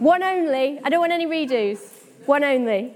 One 0.00 0.24
only. 0.24 0.80
I 0.82 0.88
don't 0.88 0.98
want 0.98 1.12
any 1.12 1.26
redos. 1.26 1.78
One 2.26 2.42
only. 2.42 2.92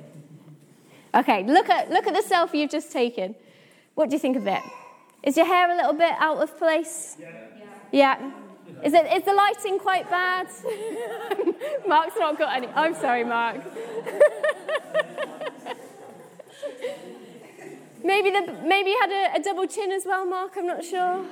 Okay, 1.15 1.45
look 1.45 1.69
at, 1.69 1.91
look 1.91 2.07
at 2.07 2.15
the 2.15 2.23
selfie 2.23 2.61
you've 2.61 2.71
just 2.71 2.93
taken. 2.93 3.35
What 3.95 4.11
do 4.11 4.17
you 4.17 4.21
think 4.21 4.37
of 4.37 4.47
it? 4.47 4.63
Is 5.23 5.37
your 5.37 5.47
hair 5.47 5.71
a 5.71 5.77
little 5.77 5.93
bit 5.93 6.15
out 6.19 6.39
of 6.39 6.57
place? 6.57 7.17
Yeah. 7.93 8.17
yeah. 8.19 8.31
Is, 8.85 8.95
it, 8.95 9.13
is 9.13 9.25
the 9.25 9.35
lighting 9.35 9.79
quite 9.79 10.09
bad? 10.09 10.47
Mark's 11.87 12.15
not 12.17 12.39
got 12.39 12.57
any. 12.57 12.69
I'm 12.69 12.95
sorry, 12.95 13.25
Mark. 13.25 13.57
maybe, 18.03 18.31
the, 18.31 18.41
maybe 18.65 18.91
you 18.91 18.99
had 19.01 19.11
a, 19.11 19.35
a 19.39 19.43
double 19.43 19.67
chin 19.67 19.93
as 19.93 20.07
well, 20.07 20.25
Mark. 20.25 20.55
I'm 20.57 20.67
not 20.67 20.83
sure. 20.83 21.19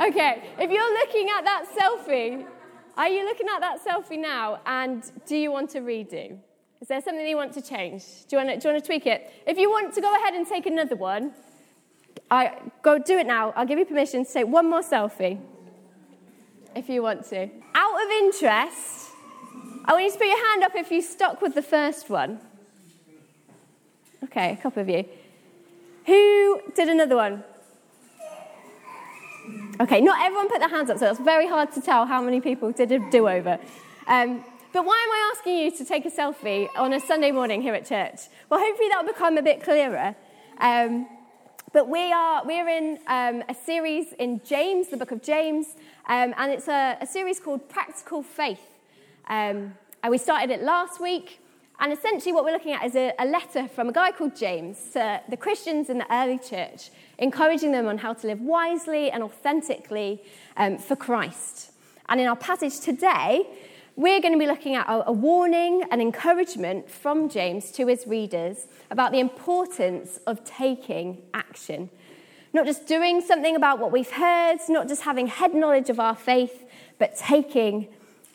okay, 0.00 0.42
if 0.58 0.70
you're 0.70 0.94
looking 0.94 1.28
at 1.28 1.44
that 1.44 1.66
selfie, 1.78 2.44
are 2.96 3.08
you 3.08 3.24
looking 3.24 3.46
at 3.54 3.60
that 3.60 3.78
selfie 3.84 4.18
now 4.18 4.60
and 4.66 5.04
do 5.26 5.36
you 5.36 5.52
want 5.52 5.70
to 5.70 5.80
redo? 5.80 6.38
Is 6.80 6.88
there 6.88 7.02
something 7.02 7.26
you 7.26 7.36
want 7.36 7.52
to 7.54 7.62
change? 7.62 8.04
Do 8.26 8.36
you 8.36 8.38
want 8.38 8.48
to, 8.48 8.56
do 8.56 8.68
you 8.68 8.74
want 8.74 8.84
to 8.84 8.86
tweak 8.86 9.06
it? 9.06 9.30
If 9.46 9.58
you 9.58 9.70
want 9.70 9.94
to 9.94 10.00
go 10.00 10.14
ahead 10.16 10.32
and 10.32 10.46
take 10.46 10.64
another 10.64 10.96
one, 10.96 11.32
I, 12.30 12.56
go 12.82 12.98
do 12.98 13.18
it 13.18 13.26
now. 13.26 13.52
I'll 13.54 13.66
give 13.66 13.78
you 13.78 13.84
permission 13.84 14.24
to 14.24 14.32
take 14.32 14.46
one 14.46 14.70
more 14.70 14.80
selfie 14.80 15.38
if 16.74 16.88
you 16.88 17.02
want 17.02 17.26
to. 17.28 17.50
Out 17.74 18.04
of 18.04 18.10
interest, 18.10 19.10
I 19.84 19.92
want 19.92 20.04
you 20.04 20.12
to 20.12 20.18
put 20.18 20.26
your 20.26 20.48
hand 20.48 20.62
up 20.62 20.72
if 20.74 20.90
you 20.90 21.02
stuck 21.02 21.42
with 21.42 21.54
the 21.54 21.62
first 21.62 22.08
one. 22.08 22.40
Okay, 24.24 24.52
a 24.52 24.56
couple 24.56 24.80
of 24.80 24.88
you. 24.88 25.04
Who 26.06 26.62
did 26.74 26.88
another 26.88 27.16
one? 27.16 27.44
Okay, 29.80 30.00
not 30.00 30.22
everyone 30.24 30.48
put 30.48 30.60
their 30.60 30.68
hands 30.68 30.88
up, 30.88 30.98
so 30.98 31.10
it's 31.10 31.20
very 31.20 31.46
hard 31.46 31.72
to 31.72 31.80
tell 31.80 32.06
how 32.06 32.22
many 32.22 32.40
people 32.40 32.72
did 32.72 32.92
a 32.92 33.10
do 33.10 33.28
over. 33.28 33.58
Um, 34.06 34.44
but 34.72 34.84
why 34.84 35.02
am 35.02 35.10
I 35.12 35.32
asking 35.34 35.58
you 35.58 35.70
to 35.78 35.84
take 35.84 36.06
a 36.06 36.10
selfie 36.10 36.68
on 36.76 36.92
a 36.92 37.00
Sunday 37.00 37.32
morning 37.32 37.60
here 37.60 37.74
at 37.74 37.86
church? 37.86 38.20
Well, 38.48 38.60
hopefully 38.60 38.88
that'll 38.88 39.12
become 39.12 39.36
a 39.36 39.42
bit 39.42 39.64
clearer. 39.64 40.14
Um, 40.58 41.08
but 41.72 41.88
we 41.88 42.12
are 42.12 42.44
we're 42.46 42.68
in 42.68 42.98
um, 43.08 43.42
a 43.48 43.54
series 43.54 44.12
in 44.20 44.40
James, 44.44 44.88
the 44.88 44.96
book 44.96 45.10
of 45.10 45.22
James, 45.22 45.66
um, 46.08 46.34
and 46.36 46.52
it's 46.52 46.68
a, 46.68 46.96
a 47.00 47.06
series 47.06 47.40
called 47.40 47.68
Practical 47.68 48.22
Faith. 48.22 48.60
Um, 49.28 49.74
and 50.02 50.10
we 50.10 50.18
started 50.18 50.50
it 50.50 50.62
last 50.62 51.00
week, 51.00 51.40
and 51.80 51.92
essentially 51.92 52.32
what 52.32 52.44
we're 52.44 52.52
looking 52.52 52.72
at 52.72 52.84
is 52.84 52.94
a, 52.94 53.12
a 53.18 53.26
letter 53.26 53.66
from 53.66 53.88
a 53.88 53.92
guy 53.92 54.12
called 54.12 54.36
James 54.36 54.78
to 54.92 55.20
the 55.28 55.36
Christians 55.36 55.90
in 55.90 55.98
the 55.98 56.14
early 56.14 56.38
church, 56.38 56.90
encouraging 57.18 57.72
them 57.72 57.88
on 57.88 57.98
how 57.98 58.14
to 58.14 58.26
live 58.28 58.40
wisely 58.40 59.10
and 59.10 59.24
authentically 59.24 60.22
um, 60.56 60.78
for 60.78 60.94
Christ. 60.94 61.72
And 62.08 62.20
in 62.20 62.28
our 62.28 62.36
passage 62.36 62.78
today, 62.80 63.46
we're 64.00 64.20
going 64.22 64.32
to 64.32 64.38
be 64.38 64.46
looking 64.46 64.76
at 64.76 64.86
a, 64.88 65.12
warning 65.12 65.84
and 65.90 66.00
encouragement 66.00 66.90
from 66.90 67.28
James 67.28 67.70
to 67.72 67.86
his 67.86 68.06
readers 68.06 68.66
about 68.90 69.12
the 69.12 69.20
importance 69.20 70.18
of 70.26 70.42
taking 70.42 71.20
action. 71.34 71.90
Not 72.54 72.64
just 72.64 72.86
doing 72.86 73.20
something 73.20 73.54
about 73.54 73.78
what 73.78 73.92
we've 73.92 74.10
heard, 74.10 74.56
not 74.70 74.88
just 74.88 75.02
having 75.02 75.26
head 75.26 75.54
knowledge 75.54 75.90
of 75.90 76.00
our 76.00 76.16
faith, 76.16 76.64
but 76.98 77.14
taking 77.14 77.88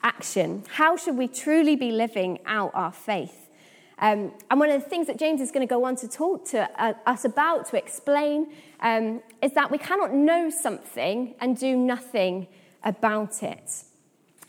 action. 0.04 0.64
How 0.70 0.96
should 0.98 1.18
we 1.18 1.28
truly 1.28 1.76
be 1.76 1.92
living 1.92 2.38
out 2.46 2.70
our 2.76 2.92
faith? 2.92 3.50
Um, 3.98 4.34
and 4.52 4.60
one 4.60 4.70
of 4.70 4.84
the 4.84 4.88
things 4.88 5.08
that 5.08 5.18
James 5.18 5.42
is 5.42 5.50
going 5.50 5.68
to 5.68 5.70
go 5.70 5.84
on 5.86 5.96
to 5.96 6.08
talk 6.08 6.46
to 6.50 6.70
uh, 6.80 6.94
us 7.08 7.26
about, 7.26 7.66
to 7.72 7.78
explain, 7.78 8.54
um, 8.82 9.24
is 9.42 9.54
that 9.54 9.72
we 9.72 9.80
cannot 9.80 10.14
know 10.14 10.52
something 10.52 11.34
and 11.40 11.58
do 11.58 11.76
nothing 11.76 12.46
about 12.84 13.42
it. 13.42 13.86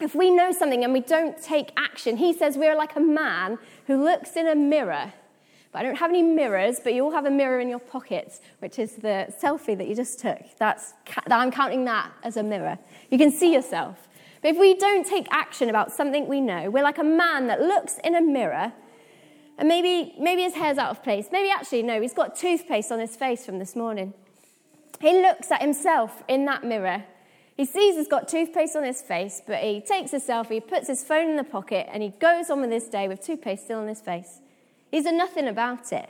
If 0.00 0.14
we 0.14 0.30
know 0.30 0.52
something 0.52 0.84
and 0.84 0.92
we 0.92 1.00
don't 1.00 1.40
take 1.42 1.72
action, 1.76 2.16
he 2.18 2.32
says 2.32 2.56
we're 2.56 2.76
like 2.76 2.96
a 2.96 3.00
man 3.00 3.58
who 3.86 4.02
looks 4.02 4.36
in 4.36 4.46
a 4.46 4.54
mirror. 4.54 5.12
But 5.72 5.80
I 5.80 5.82
don't 5.82 5.96
have 5.96 6.10
any 6.10 6.22
mirrors, 6.22 6.80
but 6.82 6.94
you 6.94 7.04
all 7.04 7.12
have 7.12 7.26
a 7.26 7.30
mirror 7.30 7.60
in 7.60 7.68
your 7.68 7.78
pockets, 7.78 8.40
which 8.60 8.78
is 8.78 8.96
the 8.96 9.32
selfie 9.42 9.76
that 9.76 9.86
you 9.86 9.94
just 9.94 10.18
took. 10.18 10.40
That's, 10.58 10.94
I'm 11.30 11.50
counting 11.50 11.84
that 11.86 12.12
as 12.22 12.36
a 12.36 12.42
mirror. 12.42 12.78
You 13.10 13.18
can 13.18 13.30
see 13.30 13.52
yourself. 13.52 14.08
But 14.42 14.52
if 14.52 14.58
we 14.58 14.74
don't 14.74 15.06
take 15.06 15.26
action 15.30 15.68
about 15.68 15.92
something 15.92 16.28
we 16.28 16.40
know, 16.40 16.70
we're 16.70 16.82
like 16.82 16.98
a 16.98 17.04
man 17.04 17.46
that 17.48 17.60
looks 17.60 17.98
in 18.04 18.14
a 18.14 18.20
mirror 18.20 18.72
and 19.58 19.68
maybe, 19.68 20.14
maybe 20.18 20.42
his 20.42 20.54
hair's 20.54 20.78
out 20.78 20.90
of 20.90 21.02
place. 21.02 21.28
Maybe 21.32 21.50
actually, 21.50 21.82
no, 21.82 22.00
he's 22.00 22.12
got 22.12 22.36
toothpaste 22.36 22.92
on 22.92 23.00
his 23.00 23.16
face 23.16 23.46
from 23.46 23.58
this 23.58 23.74
morning. 23.74 24.12
He 25.00 25.20
looks 25.20 25.50
at 25.50 25.62
himself 25.62 26.22
in 26.28 26.44
that 26.46 26.64
mirror. 26.64 27.04
He 27.56 27.64
sees 27.64 27.96
he's 27.96 28.06
got 28.06 28.28
toothpaste 28.28 28.76
on 28.76 28.84
his 28.84 29.00
face, 29.00 29.40
but 29.46 29.60
he 29.60 29.80
takes 29.80 30.12
a 30.12 30.20
selfie, 30.20 30.66
puts 30.66 30.88
his 30.88 31.02
phone 31.02 31.30
in 31.30 31.36
the 31.36 31.44
pocket, 31.44 31.88
and 31.90 32.02
he 32.02 32.10
goes 32.10 32.50
on 32.50 32.60
with 32.60 32.70
his 32.70 32.84
day 32.84 33.08
with 33.08 33.22
toothpaste 33.22 33.64
still 33.64 33.78
on 33.78 33.88
his 33.88 34.00
face. 34.00 34.40
He's 34.90 35.04
done 35.04 35.16
nothing 35.16 35.48
about 35.48 35.90
it. 35.92 36.08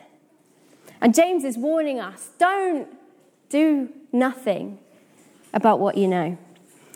And 1.01 1.15
James 1.15 1.45
is 1.45 1.57
warning 1.57 2.01
us 2.01 2.31
don't 2.39 2.89
do 3.49 3.91
nothing 4.12 4.79
about 5.55 5.79
what 5.79 5.97
you 5.97 6.09
know. 6.09 6.37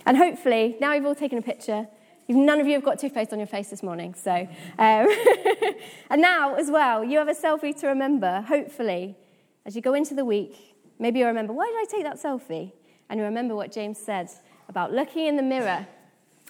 And 0.05 0.17
hopefully, 0.17 0.77
now 0.81 0.95
you've 0.95 1.07
all 1.07 1.15
taken 1.15 1.39
a 1.39 1.43
picture, 1.43 1.87
none 2.29 2.61
of 2.61 2.67
you 2.67 2.75
have 2.75 2.85
got 2.85 2.99
toothpaste 2.99 3.33
on 3.33 3.39
your 3.39 3.47
face 3.47 3.71
this 3.71 3.83
morning. 3.83 4.15
So, 4.15 4.33
um, 4.33 4.49
and 6.11 6.21
now 6.21 6.55
as 6.55 6.71
well, 6.71 7.05
you 7.05 7.19
have 7.19 7.29
a 7.29 7.35
selfie 7.35 7.79
to 7.81 7.89
remember, 7.89 8.41
hopefully, 8.43 9.17
as 9.65 9.77
you 9.77 9.83
go 9.83 9.95
into 9.95 10.15
the 10.15 10.25
week. 10.25 10.77
Maybe 10.99 11.21
you 11.21 11.27
remember, 11.27 11.53
why 11.53 11.67
did 11.67 11.77
I 11.77 11.97
take 11.97 12.05
that 12.05 12.23
selfie? 12.23 12.73
And 13.11 13.21
remember 13.21 13.57
what 13.57 13.73
James 13.73 13.99
said 13.99 14.31
about 14.69 14.93
looking 14.93 15.27
in 15.27 15.37
the 15.37 15.43
mirror 15.43 15.87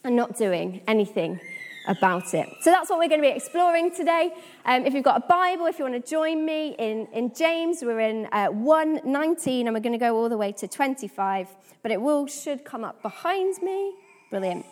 and 0.04 0.14
not 0.14 0.36
doing 0.36 0.82
anything 0.86 1.40
about 1.86 2.34
it. 2.34 2.46
So 2.60 2.70
that's 2.70 2.90
what 2.90 2.98
we're 2.98 3.08
going 3.08 3.22
to 3.22 3.26
be 3.26 3.34
exploring 3.34 3.94
today. 3.94 4.32
Um, 4.66 4.84
if 4.84 4.92
you've 4.92 5.04
got 5.04 5.24
a 5.24 5.26
Bible, 5.26 5.66
if 5.66 5.78
you 5.78 5.86
want 5.86 6.04
to 6.04 6.08
join 6.08 6.44
me 6.44 6.76
in, 6.78 7.06
in 7.14 7.34
James, 7.34 7.82
we're 7.82 8.00
in 8.00 8.26
uh, 8.30 8.48
119 8.48 9.66
and 9.66 9.74
we're 9.74 9.80
going 9.80 9.92
to 9.92 9.98
go 9.98 10.14
all 10.14 10.28
the 10.28 10.36
way 10.36 10.52
to 10.52 10.68
25, 10.68 11.48
but 11.82 11.90
it 11.90 12.00
will 12.00 12.26
should 12.26 12.64
come 12.64 12.84
up 12.84 13.00
behind 13.00 13.60
me. 13.62 13.94
Brilliant. 14.28 14.66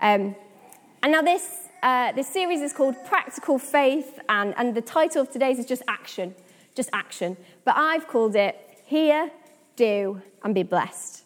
Um, 0.00 0.34
and 1.02 1.12
now 1.12 1.22
this, 1.22 1.68
uh, 1.82 2.12
this 2.12 2.28
series 2.28 2.62
is 2.62 2.72
called 2.72 2.94
Practical 3.06 3.58
Faith, 3.58 4.18
and, 4.28 4.54
and 4.56 4.74
the 4.74 4.82
title 4.82 5.22
of 5.22 5.30
today's 5.30 5.58
is 5.58 5.66
just 5.66 5.82
action, 5.86 6.34
just 6.74 6.88
action. 6.92 7.36
But 7.64 7.76
I've 7.76 8.08
called 8.08 8.34
it 8.36 8.56
Hear, 8.86 9.30
Do, 9.80 10.20
and 10.44 10.54
Be 10.54 10.62
Blessed. 10.62 11.24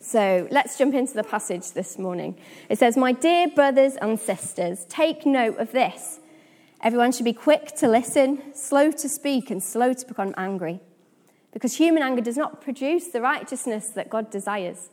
So 0.00 0.46
let's 0.52 0.78
jump 0.78 0.94
into 0.94 1.14
the 1.14 1.24
passage 1.24 1.72
this 1.72 1.98
morning. 1.98 2.38
It 2.68 2.78
says, 2.78 2.96
My 2.96 3.10
dear 3.10 3.48
brothers 3.48 3.96
and 3.96 4.20
sisters, 4.20 4.86
take 4.88 5.26
note 5.26 5.58
of 5.58 5.72
this. 5.72 6.20
Everyone 6.80 7.10
should 7.10 7.24
be 7.24 7.32
quick 7.32 7.74
to 7.78 7.88
listen, 7.88 8.54
slow 8.54 8.92
to 8.92 9.08
speak, 9.08 9.50
and 9.50 9.60
slow 9.60 9.94
to 9.94 10.06
become 10.06 10.32
angry. 10.36 10.78
Because 11.52 11.76
human 11.76 12.04
anger 12.04 12.22
does 12.22 12.36
not 12.36 12.60
produce 12.60 13.08
the 13.08 13.20
righteousness 13.20 13.88
that 13.88 14.10
God 14.10 14.30
desires. 14.30 14.88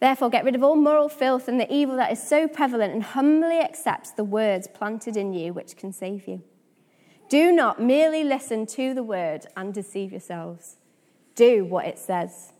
Therefore, 0.00 0.28
get 0.28 0.44
rid 0.44 0.54
of 0.54 0.62
all 0.62 0.76
moral 0.76 1.08
filth 1.08 1.48
and 1.48 1.58
the 1.58 1.72
evil 1.72 1.96
that 1.96 2.12
is 2.12 2.22
so 2.22 2.46
prevalent 2.46 2.92
and 2.92 3.02
humbly 3.02 3.58
accept 3.58 4.18
the 4.18 4.24
words 4.24 4.68
planted 4.68 5.16
in 5.16 5.32
you 5.32 5.54
which 5.54 5.78
can 5.78 5.94
save 5.94 6.28
you. 6.28 6.42
Do 7.30 7.52
not 7.52 7.80
merely 7.80 8.22
listen 8.22 8.66
to 8.66 8.92
the 8.92 9.02
word 9.02 9.46
and 9.56 9.72
deceive 9.72 10.10
yourselves. 10.10 10.76
Do 11.40 11.64
what 11.64 11.86
it 11.86 11.98
says. 11.98 12.52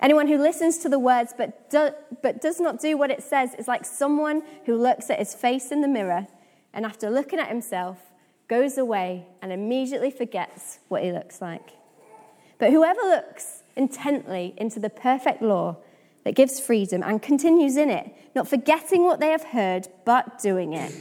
Anyone 0.00 0.26
who 0.26 0.36
listens 0.36 0.78
to 0.78 0.88
the 0.88 0.98
words 0.98 1.32
but, 1.38 1.70
do, 1.70 1.90
but 2.24 2.40
does 2.40 2.58
not 2.58 2.80
do 2.80 2.96
what 2.96 3.08
it 3.08 3.22
says 3.22 3.54
is 3.54 3.68
like 3.68 3.84
someone 3.84 4.42
who 4.66 4.74
looks 4.74 5.10
at 5.10 5.20
his 5.20 5.32
face 5.32 5.70
in 5.70 5.80
the 5.80 5.86
mirror 5.86 6.26
and 6.74 6.84
after 6.84 7.08
looking 7.08 7.38
at 7.38 7.46
himself, 7.46 7.98
goes 8.48 8.76
away 8.76 9.28
and 9.40 9.52
immediately 9.52 10.10
forgets 10.10 10.80
what 10.88 11.04
he 11.04 11.12
looks 11.12 11.40
like. 11.40 11.70
But 12.58 12.72
whoever 12.72 13.00
looks 13.00 13.62
intently 13.76 14.54
into 14.56 14.80
the 14.80 14.90
perfect 14.90 15.40
law 15.40 15.76
that 16.24 16.34
gives 16.34 16.58
freedom 16.58 17.04
and 17.04 17.22
continues 17.22 17.76
in 17.76 17.90
it, 17.90 18.12
not 18.34 18.48
forgetting 18.48 19.04
what 19.04 19.20
they 19.20 19.30
have 19.30 19.44
heard, 19.44 19.86
but 20.04 20.42
doing 20.42 20.72
it, 20.72 20.92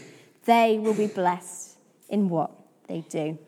they 0.46 0.78
will 0.78 0.94
be 0.94 1.08
blessed 1.08 1.76
in 2.08 2.30
what 2.30 2.52
they 2.88 3.02
do. 3.10 3.40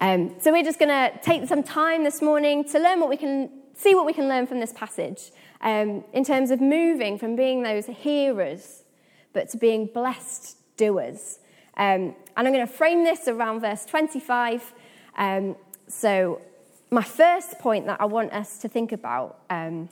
Um, 0.00 0.36
so 0.40 0.52
we're 0.52 0.64
just 0.64 0.78
going 0.78 0.90
to 0.90 1.18
take 1.22 1.48
some 1.48 1.62
time 1.62 2.04
this 2.04 2.22
morning 2.22 2.64
to 2.68 2.78
learn 2.78 3.00
what 3.00 3.08
we 3.08 3.16
can, 3.16 3.50
see 3.74 3.94
what 3.94 4.06
we 4.06 4.12
can 4.12 4.28
learn 4.28 4.46
from 4.46 4.60
this 4.60 4.72
passage 4.72 5.32
um, 5.60 6.04
in 6.12 6.24
terms 6.24 6.50
of 6.50 6.60
moving 6.60 7.18
from 7.18 7.34
being 7.34 7.62
those 7.62 7.86
hearers, 7.86 8.84
but 9.32 9.48
to 9.50 9.56
being 9.56 9.86
blessed 9.86 10.56
doers. 10.76 11.40
Um, 11.76 12.14
and 12.36 12.46
I'm 12.46 12.52
going 12.52 12.66
to 12.66 12.72
frame 12.72 13.04
this 13.04 13.26
around 13.26 13.60
verse 13.60 13.84
25. 13.84 14.72
Um, 15.16 15.56
so 15.88 16.40
my 16.90 17.02
first 17.02 17.58
point 17.58 17.86
that 17.86 18.00
I 18.00 18.04
want 18.04 18.32
us 18.32 18.58
to 18.58 18.68
think 18.68 18.92
about. 18.92 19.40
Um, 19.50 19.88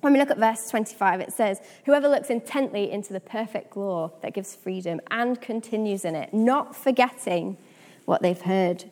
when 0.00 0.14
we 0.14 0.18
look 0.18 0.30
at 0.30 0.38
verse 0.38 0.68
25, 0.70 1.20
it 1.20 1.32
says, 1.32 1.60
Whoever 1.84 2.08
looks 2.08 2.30
intently 2.30 2.90
into 2.90 3.12
the 3.12 3.20
perfect 3.20 3.76
law 3.76 4.10
that 4.22 4.32
gives 4.32 4.56
freedom 4.56 5.00
and 5.10 5.40
continues 5.40 6.04
in 6.04 6.14
it, 6.16 6.32
not 6.32 6.74
forgetting 6.74 7.56
what 8.04 8.22
they've 8.22 8.40
heard. 8.40 8.84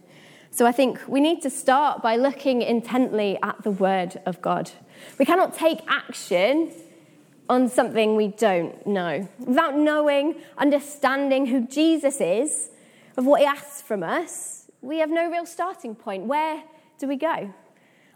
So 0.53 0.67
I 0.67 0.73
think 0.73 1.01
we 1.07 1.21
need 1.21 1.43
to 1.43 1.51
start 1.51 2.03
by 2.03 2.17
looking 2.17 2.61
intently 2.61 3.39
at 3.43 3.63
the 3.63 3.71
Word 3.71 4.21
of 4.27 4.43
God. 4.43 4.71
We 5.19 5.25
cannot 5.25 5.55
take 5.55 5.81
action 5.89 6.73
on 7.49 7.69
something 7.69 8.17
we 8.17 8.29
don't 8.29 8.87
know. 8.87 9.29
Without 9.39 9.77
knowing, 9.77 10.37
understanding 10.59 11.47
who 11.47 11.67
Jesus 11.67 12.21
is, 12.21 12.71
of 13.17 13.27
what 13.27 13.41
He 13.41 13.47
asks 13.47 13.81
from 13.81 14.03
us, 14.03 14.71
we 14.83 14.99
have 14.99 15.11
no 15.11 15.31
real 15.31 15.47
starting 15.47 15.95
point. 15.95 16.25
Where 16.25 16.63
do 16.99 17.07
we 17.07 17.17
go? 17.17 17.55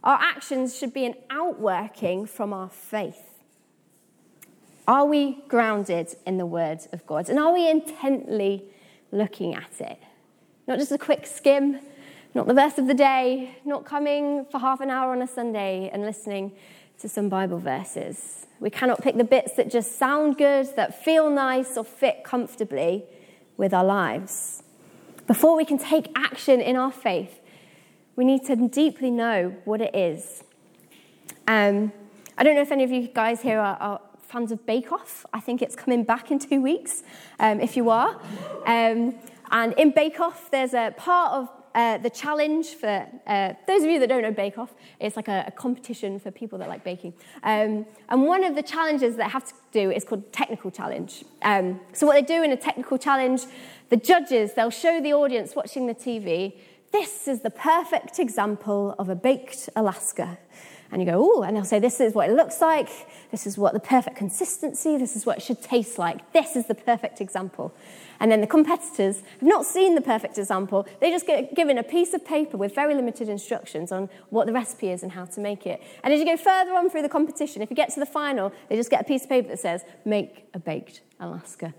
Our 0.02 0.18
actions 0.20 0.76
should 0.76 0.92
be 0.92 1.06
an 1.06 1.14
outworking 1.30 2.26
from 2.26 2.52
our 2.52 2.68
faith. 2.68 3.42
Are 4.86 5.06
we 5.06 5.42
grounded 5.48 6.14
in 6.26 6.36
the 6.36 6.46
Word 6.46 6.80
of 6.92 7.06
God? 7.06 7.28
And 7.30 7.38
are 7.38 7.52
we 7.52 7.70
intently 7.70 8.64
looking 9.12 9.54
at 9.54 9.80
it? 9.80 9.98
Not 10.66 10.78
just 10.78 10.92
a 10.92 10.98
quick 10.98 11.26
skim, 11.26 11.80
not 12.34 12.48
the 12.48 12.54
verse 12.54 12.78
of 12.78 12.88
the 12.88 12.94
day, 12.94 13.56
not 13.64 13.84
coming 13.84 14.44
for 14.50 14.58
half 14.58 14.80
an 14.80 14.90
hour 14.90 15.12
on 15.12 15.22
a 15.22 15.26
Sunday 15.26 15.88
and 15.92 16.02
listening 16.02 16.52
to 16.98 17.08
some 17.08 17.28
Bible 17.28 17.58
verses. 17.58 18.46
We 18.58 18.70
cannot 18.70 19.02
pick 19.02 19.16
the 19.16 19.24
bits 19.24 19.54
that 19.54 19.70
just 19.70 19.98
sound 19.98 20.36
good, 20.36 20.74
that 20.74 21.04
feel 21.04 21.30
nice, 21.30 21.76
or 21.76 21.84
fit 21.84 22.24
comfortably 22.24 23.04
with 23.56 23.72
our 23.72 23.84
lives. 23.84 24.64
Before 25.28 25.56
we 25.56 25.64
can 25.64 25.78
take 25.78 26.08
action 26.16 26.60
in 26.60 26.76
our 26.76 26.90
faith, 26.90 27.40
we 28.16 28.24
need 28.24 28.44
to 28.46 28.56
deeply 28.56 29.10
know 29.10 29.54
what 29.64 29.80
it 29.80 29.94
is. 29.94 30.42
Um, 31.46 31.92
I 32.36 32.42
don't 32.42 32.56
know 32.56 32.62
if 32.62 32.72
any 32.72 32.82
of 32.82 32.90
you 32.90 33.06
guys 33.06 33.42
here 33.42 33.60
are, 33.60 33.76
are 33.76 34.00
fans 34.22 34.50
of 34.50 34.66
Bake 34.66 34.90
Off. 34.90 35.24
I 35.32 35.38
think 35.38 35.62
it's 35.62 35.76
coming 35.76 36.02
back 36.02 36.32
in 36.32 36.40
two 36.40 36.60
weeks, 36.60 37.04
um, 37.38 37.60
if 37.60 37.76
you 37.76 37.90
are. 37.90 38.20
Um, 38.66 39.14
and 39.52 39.72
in 39.74 39.92
Bake 39.92 40.18
Off, 40.18 40.50
there's 40.50 40.74
a 40.74 40.92
part 40.96 41.32
of 41.32 41.48
uh, 41.74 41.98
the 41.98 42.10
challenge 42.10 42.68
for 42.74 43.06
uh, 43.26 43.54
those 43.66 43.82
of 43.82 43.90
you 43.90 43.98
that 43.98 44.08
don't 44.08 44.22
know 44.22 44.30
Bake 44.30 44.58
Off, 44.58 44.74
it's 45.00 45.16
like 45.16 45.28
a, 45.28 45.44
a 45.48 45.50
competition 45.50 46.18
for 46.18 46.30
people 46.30 46.58
that 46.58 46.68
like 46.68 46.84
baking. 46.84 47.14
Um, 47.42 47.86
and 48.08 48.24
one 48.24 48.44
of 48.44 48.54
the 48.54 48.62
challenges 48.62 49.16
that 49.16 49.30
have 49.30 49.44
to 49.46 49.54
do 49.72 49.90
is 49.90 50.04
called 50.04 50.32
technical 50.32 50.70
challenge. 50.70 51.24
Um, 51.42 51.80
so 51.92 52.06
what 52.06 52.14
they 52.14 52.22
do 52.22 52.42
in 52.42 52.52
a 52.52 52.56
technical 52.56 52.98
challenge, 52.98 53.42
the 53.88 53.96
judges 53.96 54.54
they'll 54.54 54.70
show 54.70 55.00
the 55.00 55.12
audience 55.12 55.56
watching 55.56 55.86
the 55.86 55.94
TV 55.94 56.54
this 56.94 57.26
is 57.26 57.40
the 57.40 57.50
perfect 57.50 58.20
example 58.20 58.94
of 59.00 59.08
a 59.08 59.16
baked 59.16 59.68
Alaska. 59.74 60.38
And 60.94 61.02
you 61.02 61.10
go, 61.10 61.18
oh, 61.18 61.42
and 61.42 61.56
they'll 61.56 61.64
say, 61.64 61.80
this 61.80 61.98
is 61.98 62.14
what 62.14 62.30
it 62.30 62.34
looks 62.34 62.60
like, 62.60 62.88
this 63.32 63.48
is 63.48 63.58
what 63.58 63.72
the 63.72 63.80
perfect 63.80 64.16
consistency, 64.16 64.96
this 64.96 65.16
is 65.16 65.26
what 65.26 65.38
it 65.38 65.42
should 65.42 65.60
taste 65.60 65.98
like, 65.98 66.32
this 66.32 66.54
is 66.54 66.66
the 66.66 66.74
perfect 66.76 67.20
example. 67.20 67.74
And 68.20 68.30
then 68.30 68.40
the 68.40 68.46
competitors 68.46 69.16
have 69.16 69.42
not 69.42 69.66
seen 69.66 69.96
the 69.96 70.00
perfect 70.00 70.38
example, 70.38 70.86
they 71.00 71.10
just 71.10 71.26
get 71.26 71.56
given 71.56 71.78
a 71.78 71.82
piece 71.82 72.14
of 72.14 72.24
paper 72.24 72.56
with 72.56 72.76
very 72.76 72.94
limited 72.94 73.28
instructions 73.28 73.90
on 73.90 74.08
what 74.30 74.46
the 74.46 74.52
recipe 74.52 74.88
is 74.88 75.02
and 75.02 75.10
how 75.10 75.24
to 75.24 75.40
make 75.40 75.66
it. 75.66 75.82
And 76.04 76.14
as 76.14 76.20
you 76.20 76.26
go 76.26 76.36
further 76.36 76.74
on 76.74 76.88
through 76.88 77.02
the 77.02 77.08
competition, 77.08 77.60
if 77.60 77.70
you 77.70 77.76
get 77.76 77.92
to 77.94 77.98
the 77.98 78.06
final, 78.06 78.52
they 78.68 78.76
just 78.76 78.88
get 78.88 79.00
a 79.00 79.04
piece 79.04 79.24
of 79.24 79.28
paper 79.28 79.48
that 79.48 79.58
says, 79.58 79.84
make 80.04 80.46
a 80.54 80.60
baked 80.60 81.00
Alaska. 81.18 81.74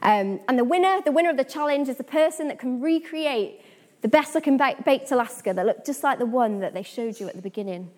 Um, 0.00 0.40
and 0.48 0.58
the 0.58 0.64
winner, 0.64 1.02
the 1.04 1.12
winner 1.12 1.28
of 1.28 1.36
the 1.36 1.44
challenge, 1.44 1.90
is 1.90 1.96
the 1.96 2.04
person 2.04 2.48
that 2.48 2.58
can 2.58 2.80
recreate 2.80 3.60
the 4.00 4.08
best 4.08 4.34
looking 4.34 4.56
baked 4.56 5.10
Alaska 5.10 5.52
that 5.52 5.66
looked 5.66 5.86
just 5.86 6.02
like 6.02 6.18
the 6.18 6.26
one 6.26 6.60
that 6.60 6.74
they 6.74 6.82
showed 6.82 7.18
you 7.18 7.28
at 7.28 7.34
the 7.34 7.42
beginning. 7.42 7.90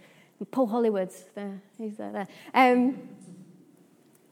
Paul 0.50 0.68
Hollywood's 0.68 1.24
there, 1.34 1.60
he's 1.76 1.96
there. 1.96 2.12
there. 2.12 2.28
Um, 2.54 2.96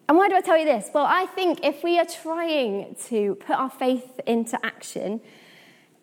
and 0.09 0.17
why 0.17 0.31
do 0.31 0.37
I 0.37 0.41
tell 0.41 0.56
you 0.56 0.65
this? 0.65 0.88
Well, 0.94 1.05
I 1.06 1.26
think 1.26 1.61
if 1.62 1.85
we 1.85 1.99
are 1.99 2.06
trying 2.06 2.97
to 3.09 3.35
put 3.35 3.56
our 3.56 3.69
faith 3.69 4.19
into 4.26 4.59
action, 4.65 5.20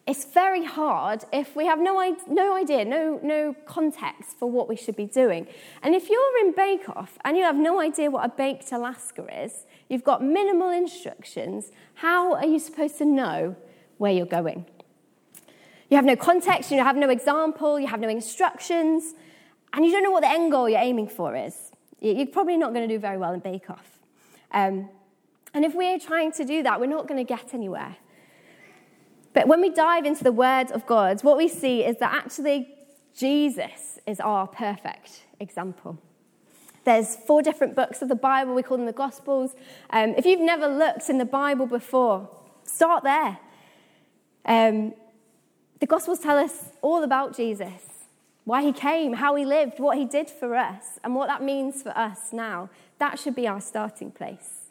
it's 0.06 0.26
very 0.26 0.64
hard 0.64 1.24
if 1.34 1.56
we 1.56 1.66
have 1.66 1.80
no, 1.80 2.16
no 2.28 2.56
idea, 2.56 2.86
no, 2.86 3.20
no 3.24 3.56
context 3.66 4.38
for 4.38 4.50
what 4.50 4.70
we 4.70 4.76
should 4.76 4.96
be 4.96 5.08
doing. 5.08 5.48
And 5.82 5.96
if 5.96 6.08
you're 6.08 6.46
in 6.46 6.52
Bake 6.52 6.88
Off 6.90 7.18
and 7.26 7.36
you 7.36 7.42
have 7.42 7.56
no 7.56 7.80
idea 7.80 8.12
what 8.12 8.24
a 8.24 8.30
baked 8.30 8.72
Alaska 8.72 9.26
is, 9.44 9.66
you've 9.90 10.04
got 10.04 10.24
minimal 10.24 10.70
instructions, 10.70 11.72
how 11.96 12.36
are 12.36 12.46
you 12.46 12.60
supposed 12.60 13.00
to 13.00 13.06
know 13.06 13.56
where 13.98 14.12
you're 14.12 14.28
going? 14.28 14.68
You 15.90 15.98
have 15.98 16.06
no 16.06 16.16
context, 16.16 16.72
you 16.72 16.80
have 16.80 16.96
no 16.96 17.10
example, 17.10 17.80
you 17.80 17.88
have 17.88 18.00
no 18.00 18.10
instructions, 18.10 19.14
and 19.74 19.86
you 19.86 19.92
don't 19.92 20.04
know 20.04 20.12
what 20.12 20.22
the 20.22 20.30
end 20.30 20.52
goal 20.52 20.68
you're 20.68 20.80
aiming 20.80 21.10
for 21.10 21.36
is. 21.36 21.72
You're 22.00 22.28
probably 22.28 22.58
not 22.58 22.74
going 22.74 22.88
to 22.88 22.94
do 22.94 23.00
very 23.00 23.18
well 23.18 23.34
in 23.34 23.40
Bake 23.40 23.70
Off. 23.70 24.00
Um, 24.52 24.90
and 25.54 25.64
if 25.64 25.74
we're 25.74 26.00
trying 26.00 26.32
to 26.34 26.46
do 26.46 26.64
that, 26.64 26.80
we're 26.80 26.86
not 26.88 27.08
going 27.08 27.24
to 27.24 27.28
get 27.28 27.54
anywhere. 27.54 27.96
But 29.34 29.48
when 29.48 29.62
we 29.62 29.70
dive 29.70 30.06
into 30.06 30.24
the 30.24 30.32
Word 30.32 30.72
of 30.72 30.86
God, 30.86 31.22
what 31.24 31.38
we 31.38 31.48
see 31.48 31.84
is 31.84 31.98
that 31.98 32.14
actually 32.14 32.74
Jesus 33.16 34.00
is 34.08 34.20
our 34.20 34.48
perfect 34.48 35.26
example. 35.40 35.98
There's 36.84 37.16
four 37.16 37.42
different 37.42 37.76
books 37.76 38.02
of 38.02 38.10
the 38.10 38.16
Bible, 38.16 38.54
we 38.54 38.64
call 38.64 38.78
them 38.78 38.86
the 38.86 38.94
Gospels. 38.94 39.56
Um, 39.90 40.14
if 40.18 40.26
you've 40.26 40.40
never 40.40 40.68
looked 40.68 41.10
in 41.10 41.18
the 41.18 41.25
Bible 41.25 41.65
before, 41.65 42.30
start 42.63 43.04
there. 43.04 43.39
Um, 44.46 44.94
the 45.79 45.86
Gospels 45.86 46.20
tell 46.20 46.38
us 46.38 46.70
all 46.82 47.03
about 47.03 47.36
Jesus, 47.36 48.05
why 48.46 48.63
he 48.63 48.72
came, 48.72 49.13
how 49.13 49.36
he 49.36 49.46
lived, 49.46 49.79
what 49.79 49.98
he 49.98 50.05
did 50.05 50.29
for 50.29 50.55
us, 50.55 51.00
and 51.03 51.15
what 51.15 51.27
that 51.27 51.44
means 51.44 51.82
for 51.82 51.89
us 51.98 52.32
now. 52.32 52.70
That 53.00 53.20
should 53.20 53.36
be 53.36 53.48
our 53.48 53.60
starting 53.60 54.12
place. 54.12 54.65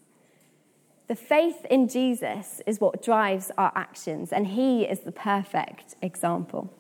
The 1.07 1.15
faith 1.15 1.67
in 1.69 1.89
Jesus 1.89 2.63
is 2.67 2.81
what 2.81 3.03
drives 3.03 3.51
our 3.59 3.73
actions, 3.75 4.33
and 4.33 4.47
he 4.47 4.85
is 4.85 5.01
the 5.01 5.13
perfect 5.13 5.95
example. 6.01 6.73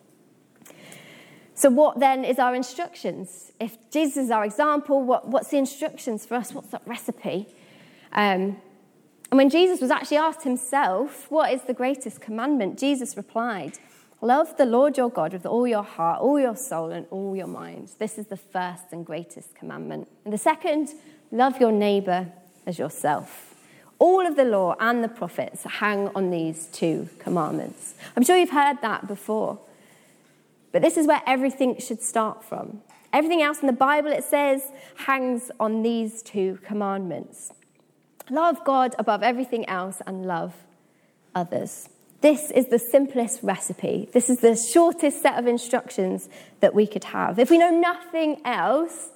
So, 1.54 1.68
what 1.68 2.00
then 2.00 2.24
is 2.24 2.38
our 2.38 2.54
instructions? 2.54 3.52
If 3.60 3.76
Jesus 3.90 4.24
is 4.24 4.30
our 4.30 4.44
example, 4.44 5.02
what, 5.02 5.28
what's 5.28 5.48
the 5.48 5.58
instructions 5.58 6.24
for 6.24 6.34
us? 6.36 6.52
What's 6.52 6.68
that 6.68 6.82
recipe? 6.86 7.46
Um, 8.12 8.56
and 9.30 9.38
when 9.38 9.50
Jesus 9.50 9.80
was 9.80 9.90
actually 9.90 10.16
asked 10.16 10.42
himself, 10.42 11.30
What 11.30 11.52
is 11.52 11.62
the 11.62 11.74
greatest 11.74 12.20
commandment? 12.20 12.78
Jesus 12.78 13.16
replied, 13.16 13.78
Love 14.24 14.56
the 14.56 14.64
Lord 14.64 14.96
your 14.96 15.10
God 15.10 15.34
with 15.34 15.44
all 15.44 15.66
your 15.66 15.82
heart, 15.82 16.22
all 16.22 16.40
your 16.40 16.56
soul, 16.56 16.92
and 16.92 17.06
all 17.10 17.36
your 17.36 17.46
mind. 17.46 17.90
This 17.98 18.16
is 18.16 18.28
the 18.28 18.38
first 18.38 18.84
and 18.90 19.04
greatest 19.04 19.54
commandment. 19.54 20.08
And 20.24 20.32
the 20.32 20.38
second, 20.38 20.94
love 21.30 21.60
your 21.60 21.70
neighbor 21.70 22.32
as 22.66 22.78
yourself. 22.78 23.54
All 23.98 24.26
of 24.26 24.34
the 24.34 24.44
law 24.44 24.76
and 24.80 25.04
the 25.04 25.08
prophets 25.08 25.64
hang 25.64 26.08
on 26.14 26.30
these 26.30 26.68
two 26.68 27.10
commandments. 27.18 27.96
I'm 28.16 28.22
sure 28.22 28.38
you've 28.38 28.48
heard 28.48 28.80
that 28.80 29.06
before. 29.06 29.58
But 30.72 30.80
this 30.80 30.96
is 30.96 31.06
where 31.06 31.20
everything 31.26 31.78
should 31.78 32.00
start 32.00 32.42
from. 32.42 32.80
Everything 33.12 33.42
else 33.42 33.60
in 33.60 33.66
the 33.66 33.74
Bible, 33.74 34.10
it 34.10 34.24
says, 34.24 34.72
hangs 35.06 35.50
on 35.60 35.82
these 35.82 36.22
two 36.22 36.58
commandments 36.64 37.52
love 38.30 38.64
God 38.64 38.94
above 38.98 39.22
everything 39.22 39.68
else 39.68 40.00
and 40.06 40.24
love 40.24 40.54
others. 41.34 41.90
This 42.24 42.50
is 42.50 42.68
the 42.68 42.78
simplest 42.78 43.42
recipe. 43.42 44.08
This 44.14 44.30
is 44.30 44.38
the 44.38 44.56
shortest 44.56 45.20
set 45.20 45.38
of 45.38 45.46
instructions 45.46 46.26
that 46.60 46.74
we 46.74 46.86
could 46.86 47.04
have. 47.04 47.38
If 47.38 47.50
we 47.50 47.58
know 47.58 47.68
nothing 47.68 48.40
else, 48.46 49.10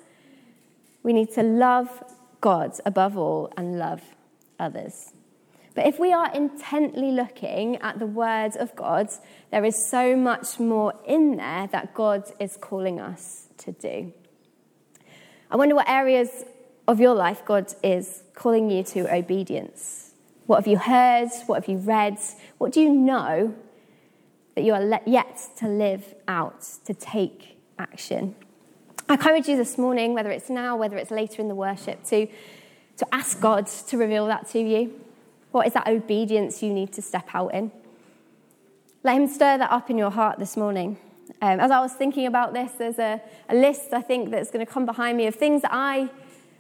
we 1.03 1.15
need 1.15 1.33
to 1.33 1.43
love 1.43 1.89
God 2.43 2.73
above 2.85 3.17
all 3.17 3.51
and 3.57 3.79
love 3.79 4.03
others. 4.61 5.15
But 5.75 5.87
if 5.87 5.99
we 5.99 6.13
are 6.13 6.31
intently 6.35 7.11
looking 7.13 7.77
at 7.77 7.99
the 7.99 8.05
Word 8.05 8.57
of 8.57 8.77
God, 8.77 9.09
there 9.51 9.65
is 9.65 9.89
so 9.89 10.15
much 10.15 10.61
more 10.61 10.93
in 11.07 11.39
there 11.39 11.67
that 11.69 11.95
God 11.95 12.25
is 12.39 12.59
calling 12.61 13.01
us 13.01 13.47
to 13.65 13.73
do. 13.73 14.13
I 15.51 15.57
wonder 15.57 15.75
what 15.75 15.89
areas 15.89 16.45
of 16.87 17.01
your 17.01 17.15
life 17.15 17.43
God 17.47 17.73
is 17.83 18.23
calling 18.35 18.71
you 18.71 18.83
to 18.83 19.11
obedience. 19.11 20.09
What 20.49 20.57
have 20.57 20.67
you 20.67 20.79
heard? 20.79 21.29
What 21.45 21.57
have 21.57 21.69
you 21.69 21.77
read? 21.77 22.19
What 22.57 22.73
do 22.73 22.81
you 22.81 22.89
know 22.89 23.55
that 24.55 24.65
you 24.65 24.73
are 24.73 25.01
yet 25.05 25.47
to 25.57 25.69
live 25.69 26.15
out, 26.27 26.67
to 26.87 26.95
take 26.95 27.59
action? 27.79 28.35
I 29.11 29.13
encourage 29.13 29.47
you 29.47 29.59
this 29.59 29.77
morning, 29.77 30.15
whether 30.15 30.31
it's 30.31 30.49
now, 30.49 30.75
whether 30.75 30.97
it's 30.97 31.11
later 31.11 31.43
in 31.43 31.49
the 31.49 31.55
worship, 31.55 32.03
to, 32.05 32.27
to 32.97 33.15
ask 33.15 33.43
God 33.43 33.67
to 33.67 33.99
reveal 33.99 34.27
that 34.29 34.49
to 34.53 34.59
you. 34.59 34.99
What 35.51 35.67
is 35.67 35.75
that 35.75 35.87
obedience 35.87 36.63
you 36.63 36.73
need 36.73 36.95
to 36.95 37.03
step 37.03 37.29
out 37.35 37.49
in? 37.49 37.71
Let 39.05 39.17
Him 39.17 39.27
stir 39.27 39.59
that 39.59 39.71
up 39.71 39.91
in 39.91 39.99
your 39.99 40.11
heart 40.11 40.39
this 40.39 40.57
morning. 40.57 40.97
Um, 41.43 41.61
as 41.61 41.71
I 41.71 41.81
was 41.81 41.93
thinking 41.93 42.25
about 42.25 42.55
this, 42.55 42.73
there's 42.79 42.99
a, 42.99 43.21
a 43.51 43.55
list 43.55 43.93
I 43.93 44.01
think 44.01 44.31
that's 44.31 44.51
going 44.51 44.65
to 44.65 44.73
come 44.73 44.87
behind 44.87 45.19
me 45.19 45.27
of 45.27 45.35
things 45.35 45.61
that 45.61 45.75
I, 45.75 46.09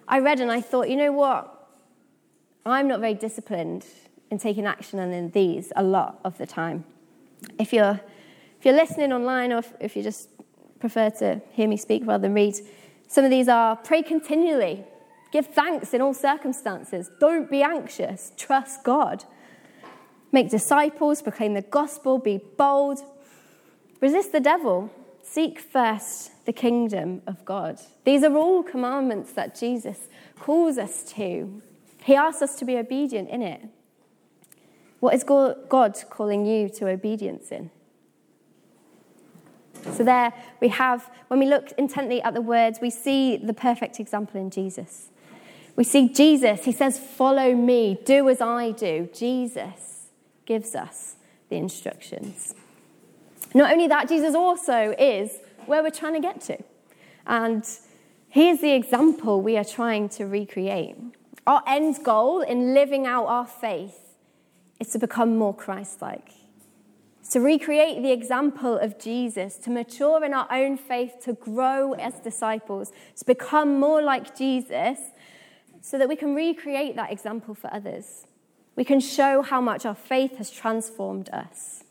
I 0.06 0.18
read 0.18 0.40
and 0.40 0.52
I 0.52 0.60
thought, 0.60 0.90
you 0.90 0.96
know 0.96 1.12
what? 1.12 1.54
I'm 2.66 2.88
not 2.88 3.00
very 3.00 3.14
disciplined 3.14 3.86
in 4.30 4.38
taking 4.38 4.66
action 4.66 4.98
on 4.98 5.12
in 5.12 5.30
these 5.30 5.72
a 5.76 5.82
lot 5.82 6.20
of 6.24 6.38
the 6.38 6.46
time. 6.46 6.84
If 7.58 7.72
you're, 7.72 8.00
if 8.58 8.64
you're 8.64 8.74
listening 8.74 9.12
online 9.12 9.52
or 9.52 9.58
if, 9.58 9.72
if 9.80 9.96
you 9.96 10.02
just 10.02 10.28
prefer 10.80 11.10
to 11.10 11.40
hear 11.52 11.68
me 11.68 11.76
speak 11.76 12.02
rather 12.04 12.22
than 12.22 12.34
read, 12.34 12.56
some 13.06 13.24
of 13.24 13.30
these 13.30 13.48
are 13.48 13.76
pray 13.76 14.02
continually, 14.02 14.84
give 15.32 15.46
thanks 15.46 15.94
in 15.94 16.02
all 16.02 16.14
circumstances, 16.14 17.10
don't 17.20 17.50
be 17.50 17.62
anxious, 17.62 18.32
trust 18.36 18.84
God, 18.84 19.24
make 20.30 20.50
disciples, 20.50 21.22
proclaim 21.22 21.54
the 21.54 21.62
gospel, 21.62 22.18
be 22.18 22.40
bold, 22.58 23.00
resist 24.00 24.32
the 24.32 24.40
devil, 24.40 24.90
seek 25.22 25.58
first 25.58 26.44
the 26.44 26.52
kingdom 26.52 27.22
of 27.26 27.44
God. 27.44 27.78
These 28.04 28.24
are 28.24 28.36
all 28.36 28.62
commandments 28.62 29.32
that 29.32 29.58
Jesus 29.58 30.08
calls 30.38 30.78
us 30.78 31.02
to 31.14 31.62
he 32.08 32.16
asks 32.16 32.40
us 32.40 32.54
to 32.54 32.64
be 32.64 32.78
obedient 32.78 33.28
in 33.28 33.42
it. 33.42 33.60
What 34.98 35.14
is 35.14 35.24
God 35.24 35.94
calling 36.08 36.46
you 36.46 36.70
to 36.70 36.88
obedience 36.88 37.52
in? 37.52 37.70
So, 39.92 40.04
there 40.04 40.32
we 40.58 40.68
have, 40.68 41.10
when 41.28 41.38
we 41.38 41.44
look 41.44 41.70
intently 41.72 42.22
at 42.22 42.32
the 42.32 42.40
words, 42.40 42.78
we 42.80 42.88
see 42.88 43.36
the 43.36 43.52
perfect 43.52 44.00
example 44.00 44.40
in 44.40 44.48
Jesus. 44.48 45.10
We 45.76 45.84
see 45.84 46.08
Jesus, 46.08 46.64
he 46.64 46.72
says, 46.72 46.98
Follow 46.98 47.54
me, 47.54 47.98
do 48.06 48.30
as 48.30 48.40
I 48.40 48.70
do. 48.70 49.10
Jesus 49.12 50.06
gives 50.46 50.74
us 50.74 51.16
the 51.50 51.56
instructions. 51.56 52.54
Not 53.54 53.70
only 53.70 53.86
that, 53.86 54.08
Jesus 54.08 54.34
also 54.34 54.94
is 54.98 55.36
where 55.66 55.82
we're 55.82 55.90
trying 55.90 56.14
to 56.14 56.20
get 56.20 56.40
to. 56.40 56.56
And 57.26 57.68
he 58.30 58.48
is 58.48 58.62
the 58.62 58.72
example 58.72 59.42
we 59.42 59.58
are 59.58 59.64
trying 59.64 60.08
to 60.10 60.24
recreate. 60.24 60.96
Our 61.48 61.62
end 61.66 62.04
goal 62.04 62.42
in 62.42 62.74
living 62.74 63.06
out 63.06 63.24
our 63.24 63.46
faith 63.46 64.18
is 64.78 64.88
to 64.88 64.98
become 64.98 65.38
more 65.38 65.54
Christ 65.54 66.02
like, 66.02 66.30
to 67.30 67.40
recreate 67.40 68.02
the 68.02 68.12
example 68.12 68.76
of 68.76 68.98
Jesus, 68.98 69.56
to 69.60 69.70
mature 69.70 70.22
in 70.22 70.34
our 70.34 70.46
own 70.52 70.76
faith, 70.76 71.14
to 71.22 71.32
grow 71.32 71.94
as 71.94 72.20
disciples, 72.20 72.92
to 73.16 73.24
become 73.24 73.80
more 73.80 74.02
like 74.02 74.36
Jesus, 74.36 74.98
so 75.80 75.96
that 75.96 76.06
we 76.06 76.16
can 76.16 76.34
recreate 76.34 76.96
that 76.96 77.10
example 77.10 77.54
for 77.54 77.72
others. 77.72 78.26
We 78.76 78.84
can 78.84 79.00
show 79.00 79.40
how 79.40 79.62
much 79.62 79.86
our 79.86 79.94
faith 79.94 80.36
has 80.36 80.50
transformed 80.50 81.30
us. 81.30 81.82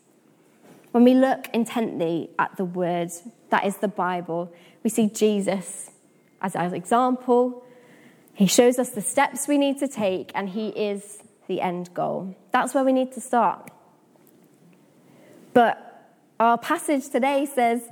When 0.92 1.02
we 1.02 1.14
look 1.14 1.48
intently 1.52 2.30
at 2.38 2.56
the 2.56 2.64
word 2.64 3.10
that 3.50 3.66
is 3.66 3.78
the 3.78 3.88
Bible, 3.88 4.52
we 4.84 4.90
see 4.90 5.08
Jesus 5.08 5.90
as 6.40 6.54
our 6.54 6.72
example, 6.72 7.64
he 8.38 8.46
shows 8.46 8.78
us 8.78 8.90
the 8.90 9.02
steps 9.02 9.48
we 9.48 9.58
need 9.58 9.80
to 9.80 9.88
take, 9.88 10.30
and 10.32 10.48
He 10.48 10.68
is 10.68 11.24
the 11.48 11.60
end 11.60 11.92
goal. 11.92 12.36
That's 12.52 12.72
where 12.72 12.84
we 12.84 12.92
need 12.92 13.10
to 13.14 13.20
start. 13.20 13.72
But 15.52 16.06
our 16.38 16.56
passage 16.56 17.08
today 17.08 17.46
says 17.52 17.82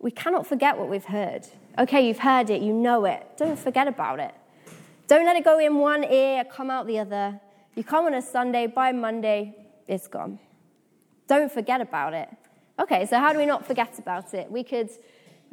we 0.00 0.10
cannot 0.10 0.44
forget 0.44 0.76
what 0.76 0.88
we've 0.88 1.04
heard. 1.04 1.46
Okay, 1.78 2.04
you've 2.08 2.18
heard 2.18 2.50
it, 2.50 2.62
you 2.62 2.72
know 2.72 3.04
it. 3.04 3.24
Don't 3.36 3.56
forget 3.56 3.86
about 3.86 4.18
it. 4.18 4.34
Don't 5.06 5.24
let 5.24 5.36
it 5.36 5.44
go 5.44 5.60
in 5.60 5.76
one 5.76 6.02
ear, 6.02 6.42
come 6.46 6.68
out 6.68 6.88
the 6.88 6.98
other. 6.98 7.40
You 7.76 7.84
come 7.84 8.06
on 8.06 8.14
a 8.14 8.22
Sunday, 8.22 8.66
by 8.66 8.90
Monday, 8.90 9.54
it's 9.86 10.08
gone. 10.08 10.40
Don't 11.28 11.52
forget 11.52 11.80
about 11.80 12.12
it. 12.12 12.28
Okay, 12.76 13.06
so 13.06 13.20
how 13.20 13.32
do 13.32 13.38
we 13.38 13.46
not 13.46 13.68
forget 13.68 13.96
about 14.00 14.34
it? 14.34 14.50
We 14.50 14.64
could 14.64 14.90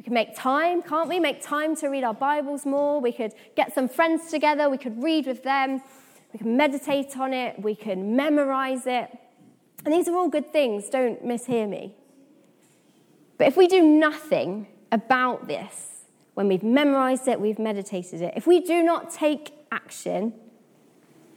we 0.00 0.04
can 0.04 0.14
make 0.14 0.34
time, 0.34 0.80
can't 0.80 1.10
we? 1.10 1.20
Make 1.20 1.42
time 1.42 1.76
to 1.76 1.88
read 1.88 2.04
our 2.04 2.14
Bibles 2.14 2.64
more. 2.64 3.02
We 3.02 3.12
could 3.12 3.34
get 3.54 3.74
some 3.74 3.86
friends 3.86 4.30
together. 4.30 4.70
We 4.70 4.78
could 4.78 5.02
read 5.02 5.26
with 5.26 5.42
them. 5.42 5.82
We 6.32 6.38
can 6.38 6.56
meditate 6.56 7.18
on 7.18 7.34
it. 7.34 7.60
We 7.60 7.74
can 7.74 8.16
memorize 8.16 8.86
it. 8.86 9.10
And 9.84 9.92
these 9.92 10.08
are 10.08 10.16
all 10.16 10.30
good 10.30 10.54
things, 10.54 10.88
don't 10.88 11.22
mishear 11.22 11.68
me. 11.68 11.94
But 13.36 13.48
if 13.48 13.58
we 13.58 13.68
do 13.68 13.82
nothing 13.82 14.68
about 14.90 15.48
this, 15.48 16.04
when 16.32 16.48
we've 16.48 16.62
memorized 16.62 17.28
it, 17.28 17.38
we've 17.38 17.58
meditated 17.58 18.22
it, 18.22 18.32
if 18.36 18.46
we 18.46 18.60
do 18.60 18.82
not 18.82 19.10
take 19.12 19.52
action, 19.70 20.32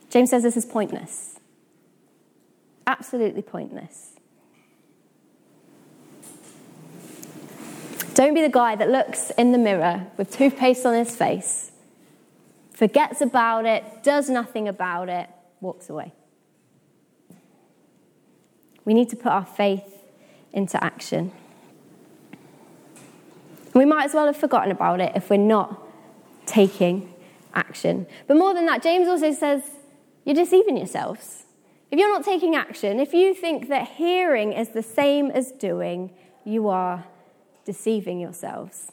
James 0.10 0.30
says 0.30 0.42
this 0.42 0.56
is 0.56 0.66
pointless. 0.66 1.38
Absolutely 2.88 3.42
pointless. 3.42 4.13
Don't 8.14 8.36
be 8.36 8.42
the 8.42 8.50
guy 8.50 8.76
that 8.76 8.90
looks 8.90 9.32
in 9.32 9.52
the 9.52 9.58
mirror 9.58 10.08
with 10.18 10.32
toothpaste 10.32 10.86
on 10.86 10.94
his 10.94 11.16
face, 11.16 11.72
forgets 12.72 13.22
about 13.22 13.66
it, 13.66 13.84
does 14.04 14.30
nothing 14.30 14.68
about 14.68 15.10
it, 15.10 15.30
walks 15.62 15.90
away. 15.90 16.14
We 18.86 18.94
need 18.94 19.10
to 19.10 19.16
put 19.16 19.32
our 19.32 19.46
faith 19.46 20.04
into 20.52 20.82
action. 20.84 21.32
We 23.74 23.86
might 23.86 24.06
as 24.06 24.14
well 24.14 24.28
have 24.28 24.38
forgotten 24.38 24.72
about 24.72 25.02
it 25.02 25.14
if 25.16 25.32
we're 25.32 25.38
not 25.38 25.82
taking 26.46 27.12
action. 27.56 28.06
But 28.28 28.38
more 28.38 28.54
than 28.54 28.68
that, 28.68 28.84
James 28.84 29.08
also 29.08 29.32
says 29.32 29.64
you're 30.24 30.36
deceiving 30.36 30.78
yourselves. 30.78 31.46
If 31.90 31.98
you're 31.98 32.12
not 32.12 32.24
taking 32.24 32.56
action, 32.56 33.00
if 33.00 33.14
you 33.14 33.34
think 33.34 33.70
that 33.70 33.88
hearing 33.88 34.54
is 34.54 34.70
the 34.70 34.84
same 34.84 35.32
as 35.32 35.52
doing, 35.52 36.12
you 36.44 36.68
are 36.68 37.06
deceiving 37.66 38.20
yourselves. 38.20 38.92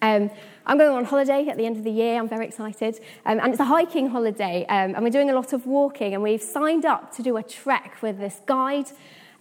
Um, 0.00 0.30
I'm 0.66 0.78
going 0.78 0.96
on 0.96 1.04
holiday 1.04 1.46
at 1.48 1.56
the 1.56 1.64
end 1.64 1.76
of 1.76 1.84
the 1.84 1.90
year. 1.90 2.18
I'm 2.18 2.28
very 2.28 2.46
excited. 2.46 2.98
Um, 3.24 3.38
and 3.40 3.52
it's 3.52 3.60
a 3.60 3.64
hiking 3.64 4.08
holiday. 4.08 4.66
Um, 4.66 4.94
and 4.94 5.04
we're 5.04 5.10
doing 5.10 5.30
a 5.30 5.34
lot 5.34 5.52
of 5.52 5.66
walking. 5.66 6.14
And 6.14 6.22
we've 6.22 6.42
signed 6.42 6.84
up 6.84 7.14
to 7.16 7.22
do 7.22 7.36
a 7.36 7.42
trek 7.42 8.02
with 8.02 8.18
this 8.18 8.40
guide. 8.46 8.86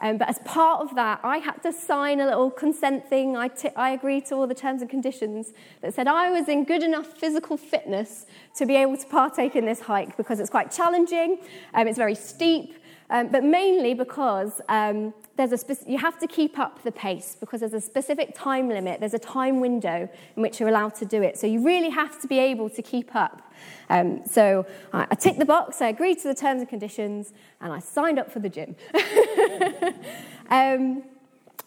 Um, 0.01 0.17
but 0.17 0.29
as 0.29 0.39
part 0.39 0.81
of 0.81 0.95
that, 0.95 1.19
I 1.23 1.37
had 1.37 1.61
to 1.63 1.71
sign 1.71 2.19
a 2.19 2.25
little 2.25 2.49
consent 2.49 3.07
thing. 3.07 3.37
I, 3.37 3.47
t- 3.49 3.69
I 3.75 3.91
agreed 3.91 4.25
to 4.27 4.35
all 4.35 4.47
the 4.47 4.55
terms 4.55 4.81
and 4.81 4.89
conditions 4.89 5.53
that 5.81 5.93
said 5.93 6.07
I 6.07 6.31
was 6.31 6.47
in 6.47 6.63
good 6.63 6.81
enough 6.81 7.05
physical 7.05 7.55
fitness 7.55 8.25
to 8.55 8.65
be 8.65 8.75
able 8.75 8.97
to 8.97 9.05
partake 9.05 9.55
in 9.55 9.65
this 9.65 9.81
hike 9.81 10.17
because 10.17 10.39
it's 10.39 10.49
quite 10.49 10.71
challenging, 10.71 11.37
um, 11.75 11.87
it's 11.87 11.99
very 11.99 12.15
steep, 12.15 12.73
um, 13.11 13.27
but 13.27 13.43
mainly 13.43 13.93
because 13.93 14.61
um, 14.69 15.13
there's 15.35 15.51
a 15.51 15.77
you 15.85 15.97
have 15.97 16.17
to 16.19 16.27
keep 16.27 16.57
up 16.57 16.81
the 16.83 16.91
pace 16.91 17.35
because 17.39 17.59
there's 17.59 17.73
a 17.73 17.81
specific 17.81 18.33
time 18.33 18.69
limit, 18.69 18.99
there's 19.01 19.13
a 19.13 19.19
time 19.19 19.59
window 19.59 20.09
in 20.35 20.41
which 20.41 20.59
you're 20.59 20.69
allowed 20.69 20.95
to 20.95 21.05
do 21.05 21.21
it. 21.21 21.37
So 21.37 21.45
you 21.45 21.63
really 21.63 21.89
have 21.89 22.19
to 22.21 22.27
be 22.27 22.39
able 22.39 22.69
to 22.69 22.81
keep 22.81 23.13
up. 23.13 23.41
Um, 23.89 24.21
so 24.25 24.65
I, 24.93 25.07
I 25.11 25.15
ticked 25.15 25.39
the 25.39 25.45
box, 25.45 25.81
I 25.81 25.89
agreed 25.89 26.19
to 26.19 26.29
the 26.29 26.33
terms 26.33 26.61
and 26.61 26.69
conditions, 26.69 27.33
and 27.59 27.73
I 27.73 27.79
signed 27.79 28.17
up 28.17 28.31
for 28.31 28.39
the 28.39 28.49
gym. 28.49 28.75
um, 30.49 31.03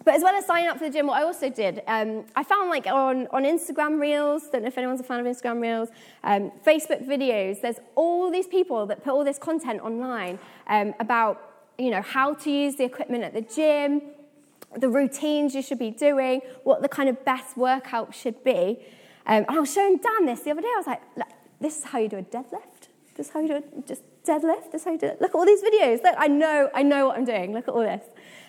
but 0.04 0.14
as 0.14 0.23
well 0.23 0.34
as 0.34 0.46
signing 0.46 0.68
up 0.68 0.78
for 0.78 0.84
the 0.84 0.90
gym, 0.90 1.06
what 1.06 1.20
I 1.20 1.25
also 1.25 1.49
did, 1.49 1.82
um, 1.87 2.25
I 2.37 2.44
found 2.44 2.70
like 2.70 2.87
on, 2.87 3.26
on 3.28 3.44
Instagram 3.44 4.00
Reels, 4.00 4.49
don't 4.50 4.62
know 4.62 4.68
if 4.68 4.78
anyone's 4.78 5.00
a 5.00 5.04
fan 5.04 5.20
of 5.20 5.26
Instagram 5.26 5.61
Reels, 5.61 5.88
um, 6.23 6.52
Facebook 6.64 7.06
videos, 7.06 7.61
there's 7.61 7.80
all 7.94 8.30
these 8.30 8.46
people 8.46 8.87
that 8.87 9.02
put 9.02 9.12
all 9.12 9.25
this 9.25 9.38
content 9.38 9.80
online 9.80 10.38
um, 10.66 10.94
about 11.00 11.50
you 11.78 11.90
know, 11.90 12.02
how 12.02 12.34
to 12.34 12.50
use 12.50 12.76
the 12.76 12.84
equipment 12.84 13.25
at 13.25 13.34
the 13.34 13.42
gym, 13.42 14.02
the 14.76 14.88
routines 14.88 15.54
you 15.54 15.62
should 15.62 15.78
be 15.78 15.90
doing, 15.90 16.40
what 16.62 16.82
the 16.82 16.88
kind 16.88 17.08
of 17.08 17.25
best 17.25 17.56
workout 17.56 18.14
should 18.14 18.42
be. 18.44 18.78
Um, 19.26 19.44
and 19.49 19.56
I 19.56 19.61
was 19.61 19.73
showing 19.73 19.99
Dan 19.99 20.26
this 20.26 20.40
the 20.40 20.50
other 20.50 20.61
day. 20.61 20.68
I 20.68 20.76
was 20.76 20.87
like, 20.87 21.02
this 21.61 21.78
is 21.78 21.84
how 21.84 21.99
you 21.99 22.08
do 22.08 22.18
a 22.18 22.23
deadlift. 22.23 22.88
This 23.16 23.28
is 23.28 23.32
how 23.32 23.40
you 23.40 23.49
do 23.49 23.56
it. 23.56 23.87
Just 23.87 24.02
deadlift. 24.25 24.73
This 24.73 24.82
is 24.82 24.84
how 24.84 24.92
you 24.92 24.99
do 24.99 25.06
it. 25.06 25.20
Look 25.20 25.30
at 25.30 25.34
all 25.34 25.46
these 25.46 25.62
videos. 25.62 26.02
Look, 26.02 26.14
I 26.18 26.28
know, 26.28 26.70
I 26.75 26.82
know 26.82 27.06
what 27.06 27.16
I'm 27.16 27.25
doing. 27.25 27.52
Look 27.52 27.68
at 27.68 27.75
all 27.75 27.80
this. 27.80 28.04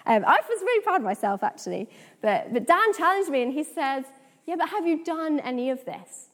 Um, 0.07 0.23
I 0.25 0.39
was 0.47 0.61
really 0.61 0.83
proud 0.83 0.97
of 0.97 1.03
myself, 1.03 1.43
actually. 1.43 1.89
But, 2.21 2.53
but 2.53 2.67
Dan 2.67 2.93
challenged 2.93 3.29
me 3.29 3.43
and 3.43 3.53
he 3.53 3.63
said, 3.63 4.05
yeah, 4.45 4.55
but 4.55 4.69
have 4.69 4.85
you 4.85 5.03
done 5.03 5.39
any 5.39 5.69
of 5.69 5.85
this? 5.85 6.29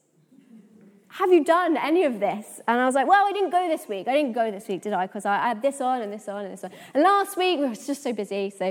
have 1.13 1.31
you 1.31 1.43
done 1.43 1.75
any 1.75 2.05
of 2.05 2.21
this? 2.21 2.61
And 2.69 2.79
I 2.79 2.85
was 2.85 2.95
like, 2.95 3.05
well, 3.05 3.27
I 3.27 3.33
didn't 3.33 3.49
go 3.49 3.67
this 3.67 3.89
week. 3.89 4.07
I 4.07 4.13
didn't 4.13 4.31
go 4.31 4.49
this 4.49 4.69
week, 4.69 4.81
did 4.81 4.93
I? 4.93 5.07
Because 5.07 5.25
I 5.25 5.35
had 5.35 5.61
this 5.61 5.81
on 5.81 6.01
and 6.01 6.11
this 6.11 6.29
on 6.29 6.45
and 6.45 6.53
this 6.53 6.63
on. 6.63 6.71
And 6.93 7.03
last 7.03 7.35
week, 7.35 7.59
we 7.59 7.67
were 7.67 7.75
just 7.75 8.01
so 8.01 8.13
busy. 8.13 8.49
So, 8.49 8.67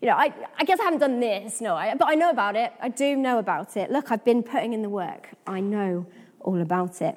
you 0.00 0.08
know, 0.08 0.16
I, 0.16 0.34
I 0.58 0.64
guess 0.64 0.80
I 0.80 0.84
haven't 0.84 0.98
done 0.98 1.20
this. 1.20 1.60
No, 1.60 1.76
I, 1.76 1.94
but 1.94 2.08
I 2.08 2.16
know 2.16 2.30
about 2.30 2.56
it. 2.56 2.72
I 2.80 2.88
do 2.88 3.14
know 3.14 3.38
about 3.38 3.76
it. 3.76 3.92
Look, 3.92 4.10
I've 4.10 4.24
been 4.24 4.42
putting 4.42 4.72
in 4.72 4.82
the 4.82 4.88
work. 4.88 5.28
I 5.46 5.60
know 5.60 6.04
all 6.40 6.60
about 6.60 7.00
it. 7.00 7.16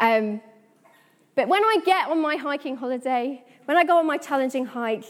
Um, 0.00 0.40
But 1.36 1.46
when 1.46 1.62
I 1.62 1.78
get 1.84 2.08
on 2.08 2.20
my 2.20 2.34
hiking 2.34 2.76
holiday, 2.76 3.44
when 3.66 3.76
I 3.76 3.84
go 3.84 3.98
on 3.98 4.06
my 4.06 4.18
challenging 4.18 4.66
hike, 4.66 5.04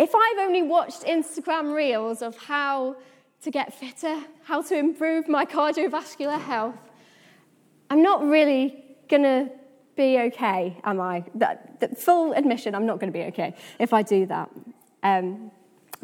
if 0.00 0.14
I've 0.14 0.38
only 0.38 0.62
watched 0.62 1.02
Instagram 1.02 1.74
reels 1.74 2.22
of 2.22 2.34
how 2.38 2.96
to 3.42 3.50
get 3.50 3.74
fitter, 3.74 4.18
how 4.44 4.62
to 4.62 4.74
improve 4.74 5.28
my 5.28 5.44
cardiovascular 5.44 6.40
health, 6.40 6.74
I'm 7.90 8.02
not 8.02 8.24
really 8.26 8.82
going 9.10 9.24
to 9.24 9.50
be 9.96 10.18
okay, 10.18 10.78
am 10.84 11.02
I? 11.02 11.24
That, 11.34 11.78
that, 11.80 11.98
full 11.98 12.32
admission, 12.32 12.74
I'm 12.74 12.86
not 12.86 12.98
going 12.98 13.12
to 13.12 13.18
be 13.18 13.26
okay 13.26 13.54
if 13.78 13.92
I 13.92 14.02
do 14.02 14.24
that. 14.26 14.50
Um, 15.02 15.50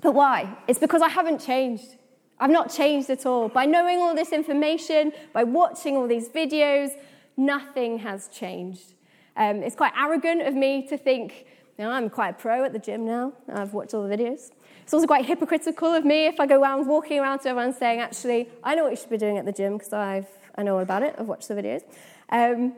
but 0.03 0.13
why? 0.13 0.55
It's 0.69 0.79
because 0.79 1.01
I 1.01 1.09
haven't 1.09 1.41
changed. 1.41 1.97
I've 2.39 2.51
not 2.51 2.71
changed 2.71 3.09
at 3.09 3.25
all. 3.25 3.49
By 3.49 3.65
knowing 3.65 3.99
all 4.01 4.15
this 4.15 4.33
information, 4.33 5.13
by 5.33 5.45
watching 5.45 5.97
all 5.97 6.07
these 6.07 6.29
videos, 6.29 6.91
nothing 7.39 8.01
has 8.01 8.29
changed. 8.29 8.93
Um, 9.39 9.63
it's 9.63 9.77
quite 9.77 9.93
arrogant 9.99 10.43
of 10.43 10.55
me 10.55 10.87
to 10.89 10.99
think, 10.99 11.47
know, 11.85 11.91
I'm 11.91 12.09
quite 12.09 12.31
a 12.31 12.33
pro 12.35 12.65
at 12.65 12.73
the 12.73 12.79
gym 12.79 13.05
now. 13.05 13.33
I've 13.53 13.75
watched 13.75 13.95
all 13.95 14.07
the 14.07 14.17
videos. 14.17 14.51
It's 14.83 14.95
also 14.95 15.07
quite 15.07 15.27
hypocritical 15.27 15.93
of 15.93 16.05
me 16.05 16.27
if 16.27 16.41
I 16.41 16.47
go 16.47 16.61
around 16.61 16.87
walking 16.87 17.21
around 17.21 17.41
to 17.41 17.51
everyone 17.51 17.75
saying, 17.75 18.01
actually, 18.01 18.49
I 18.65 18.75
know 18.75 18.85
what 18.85 18.91
you 18.91 18.97
should 18.97 19.11
be 19.11 19.19
doing 19.19 19.37
at 19.37 19.45
the 19.45 19.53
gym 19.53 19.77
because 19.77 19.93
I've 19.93 20.29
I 20.57 20.63
know 20.63 20.77
all 20.77 20.83
about 20.83 21.03
it. 21.03 21.15
I've 21.19 21.27
watched 21.27 21.49
the 21.49 21.55
videos. 21.55 21.83
Um, 22.31 22.75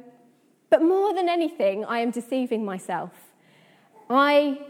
but 0.70 0.82
more 0.82 1.14
than 1.14 1.28
anything, 1.28 1.84
I 1.84 2.00
am 2.00 2.10
deceiving 2.10 2.64
myself. 2.64 3.12
I, 4.10 4.60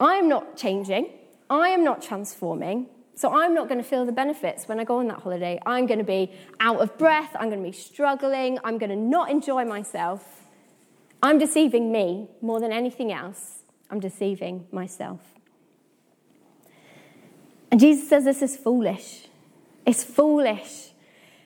I 0.00 0.14
am 0.14 0.28
not 0.28 0.56
changing. 0.56 1.10
I 1.50 1.68
am 1.68 1.84
not 1.84 2.02
transforming. 2.02 2.86
So 3.16 3.32
I'm 3.32 3.54
not 3.54 3.68
going 3.68 3.80
to 3.80 3.88
feel 3.88 4.04
the 4.04 4.12
benefits 4.12 4.66
when 4.66 4.80
I 4.80 4.84
go 4.84 4.98
on 4.98 5.06
that 5.08 5.20
holiday. 5.20 5.60
I'm 5.64 5.86
going 5.86 5.98
to 5.98 6.04
be 6.04 6.32
out 6.58 6.80
of 6.80 6.98
breath. 6.98 7.30
I'm 7.38 7.48
going 7.48 7.62
to 7.62 7.68
be 7.68 7.76
struggling. 7.76 8.58
I'm 8.64 8.78
going 8.78 8.90
to 8.90 8.96
not 8.96 9.30
enjoy 9.30 9.64
myself. 9.64 10.42
I'm 11.22 11.38
deceiving 11.38 11.92
me 11.92 12.28
more 12.42 12.60
than 12.60 12.72
anything 12.72 13.12
else. 13.12 13.63
I'm 13.94 14.00
deceiving 14.00 14.66
myself. 14.72 15.20
And 17.70 17.78
Jesus 17.78 18.08
says 18.08 18.24
this 18.24 18.42
is 18.42 18.56
foolish. 18.56 19.28
It's 19.86 20.02
foolish. 20.02 20.90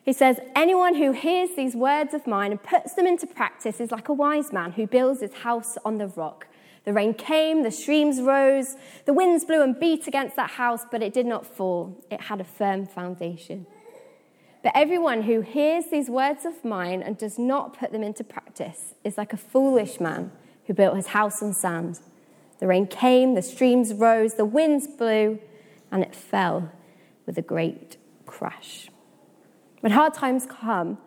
He 0.02 0.14
says, 0.14 0.40
Anyone 0.56 0.94
who 0.94 1.12
hears 1.12 1.50
these 1.56 1.76
words 1.76 2.14
of 2.14 2.26
mine 2.26 2.52
and 2.52 2.62
puts 2.62 2.94
them 2.94 3.06
into 3.06 3.26
practice 3.26 3.80
is 3.80 3.90
like 3.90 4.08
a 4.08 4.14
wise 4.14 4.50
man 4.50 4.72
who 4.72 4.86
builds 4.86 5.20
his 5.20 5.34
house 5.34 5.76
on 5.84 5.98
the 5.98 6.06
rock. 6.06 6.46
The 6.86 6.94
rain 6.94 7.12
came, 7.12 7.64
the 7.64 7.70
streams 7.70 8.18
rose, 8.18 8.76
the 9.04 9.12
winds 9.12 9.44
blew 9.44 9.62
and 9.62 9.78
beat 9.78 10.06
against 10.06 10.36
that 10.36 10.52
house, 10.52 10.86
but 10.90 11.02
it 11.02 11.12
did 11.12 11.26
not 11.26 11.44
fall. 11.44 12.02
It 12.10 12.22
had 12.22 12.40
a 12.40 12.44
firm 12.44 12.86
foundation. 12.86 13.66
But 14.62 14.72
everyone 14.74 15.24
who 15.24 15.42
hears 15.42 15.90
these 15.90 16.08
words 16.08 16.46
of 16.46 16.64
mine 16.64 17.02
and 17.02 17.18
does 17.18 17.38
not 17.38 17.78
put 17.78 17.92
them 17.92 18.02
into 18.02 18.24
practice 18.24 18.94
is 19.04 19.18
like 19.18 19.34
a 19.34 19.36
foolish 19.36 20.00
man 20.00 20.32
who 20.66 20.72
built 20.72 20.96
his 20.96 21.08
house 21.08 21.42
on 21.42 21.52
sand. 21.52 22.00
The 22.58 22.66
rain 22.66 22.86
came, 22.86 23.34
the 23.34 23.42
streams 23.42 23.94
rose, 23.94 24.34
the 24.34 24.44
winds 24.44 24.86
blew, 24.86 25.38
and 25.90 26.02
it 26.02 26.14
fell 26.14 26.70
with 27.26 27.38
a 27.38 27.42
great 27.42 27.96
crash. 28.26 28.88
When 29.80 29.92
hard 29.92 30.14
times 30.14 30.46
come 30.46 30.98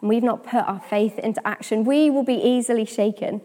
and 0.00 0.08
we've 0.08 0.22
not 0.22 0.44
put 0.44 0.64
our 0.64 0.80
faith 0.80 1.18
into 1.18 1.46
action, 1.46 1.84
we 1.84 2.10
will 2.10 2.24
be 2.24 2.34
easily 2.34 2.84
shaken. 2.84 3.40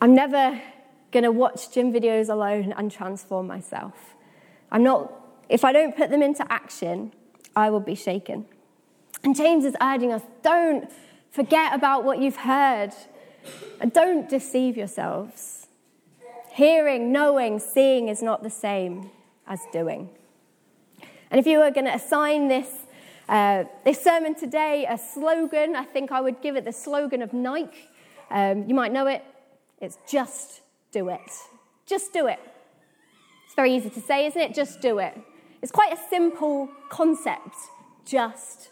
I'm 0.00 0.14
never 0.14 0.60
going 1.10 1.24
to 1.24 1.32
watch 1.32 1.72
gym 1.72 1.92
videos 1.92 2.28
alone 2.28 2.74
and 2.76 2.90
transform 2.90 3.46
myself. 3.46 4.14
I'm 4.70 4.82
not, 4.82 5.12
if 5.48 5.64
I 5.64 5.72
don't 5.72 5.96
put 5.96 6.10
them 6.10 6.22
into 6.22 6.44
action, 6.52 7.12
I 7.56 7.70
will 7.70 7.80
be 7.80 7.94
shaken. 7.94 8.46
And 9.22 9.34
James 9.34 9.64
is 9.64 9.74
urging 9.80 10.12
us 10.12 10.22
don't 10.42 10.90
forget 11.30 11.74
about 11.74 12.04
what 12.04 12.18
you've 12.20 12.36
heard 12.36 12.90
and 13.80 13.92
don't 13.92 14.28
deceive 14.28 14.76
yourselves. 14.76 15.63
Hearing, 16.54 17.10
knowing, 17.10 17.58
seeing 17.58 18.06
is 18.06 18.22
not 18.22 18.44
the 18.44 18.50
same 18.50 19.10
as 19.44 19.58
doing. 19.72 20.08
And 21.28 21.40
if 21.40 21.48
you 21.48 21.58
were 21.58 21.72
going 21.72 21.86
to 21.86 21.94
assign 21.94 22.46
this 22.46 22.68
uh, 23.28 23.64
this 23.84 24.00
sermon 24.00 24.36
today, 24.36 24.86
a 24.88 24.96
slogan, 24.96 25.74
I 25.74 25.82
think 25.82 26.12
I 26.12 26.20
would 26.20 26.40
give 26.42 26.54
it 26.54 26.64
the 26.64 26.72
slogan 26.72 27.22
of 27.22 27.32
Nike. 27.32 27.88
Um, 28.30 28.68
you 28.68 28.74
might 28.76 28.92
know 28.92 29.08
it. 29.08 29.24
It's 29.80 29.98
just 30.08 30.60
do 30.92 31.08
it. 31.08 31.32
Just 31.86 32.12
do 32.12 32.28
it. 32.28 32.38
It's 33.46 33.56
very 33.56 33.74
easy 33.74 33.90
to 33.90 34.00
say, 34.00 34.26
isn't 34.26 34.40
it? 34.40 34.54
Just 34.54 34.80
do 34.80 35.00
it. 35.00 35.18
It's 35.60 35.72
quite 35.72 35.92
a 35.92 35.98
simple 36.08 36.68
concept. 36.88 37.56
Just 38.04 38.68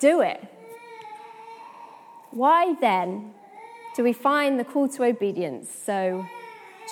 do 0.00 0.22
it. 0.22 0.42
Why 2.32 2.74
then 2.80 3.32
do 3.94 4.02
we 4.02 4.12
find 4.12 4.58
the 4.58 4.64
call 4.64 4.88
to 4.88 5.04
obedience 5.04 5.70
so 5.70 6.26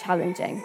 challenging? 0.03 0.63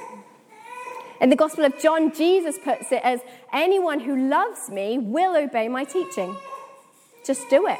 In 1.22 1.30
the 1.30 1.36
Gospel 1.36 1.64
of 1.64 1.80
John, 1.80 2.14
Jesus 2.14 2.58
puts 2.58 2.92
it 2.92 3.02
as 3.04 3.22
anyone 3.54 4.02
who 4.02 4.30
loves 4.30 4.70
me 4.70 4.98
will 4.98 5.36
obey 5.38 5.70
my 5.70 5.84
teaching. 5.84 6.36
Just 7.26 7.50
do 7.50 7.68
it. 7.68 7.80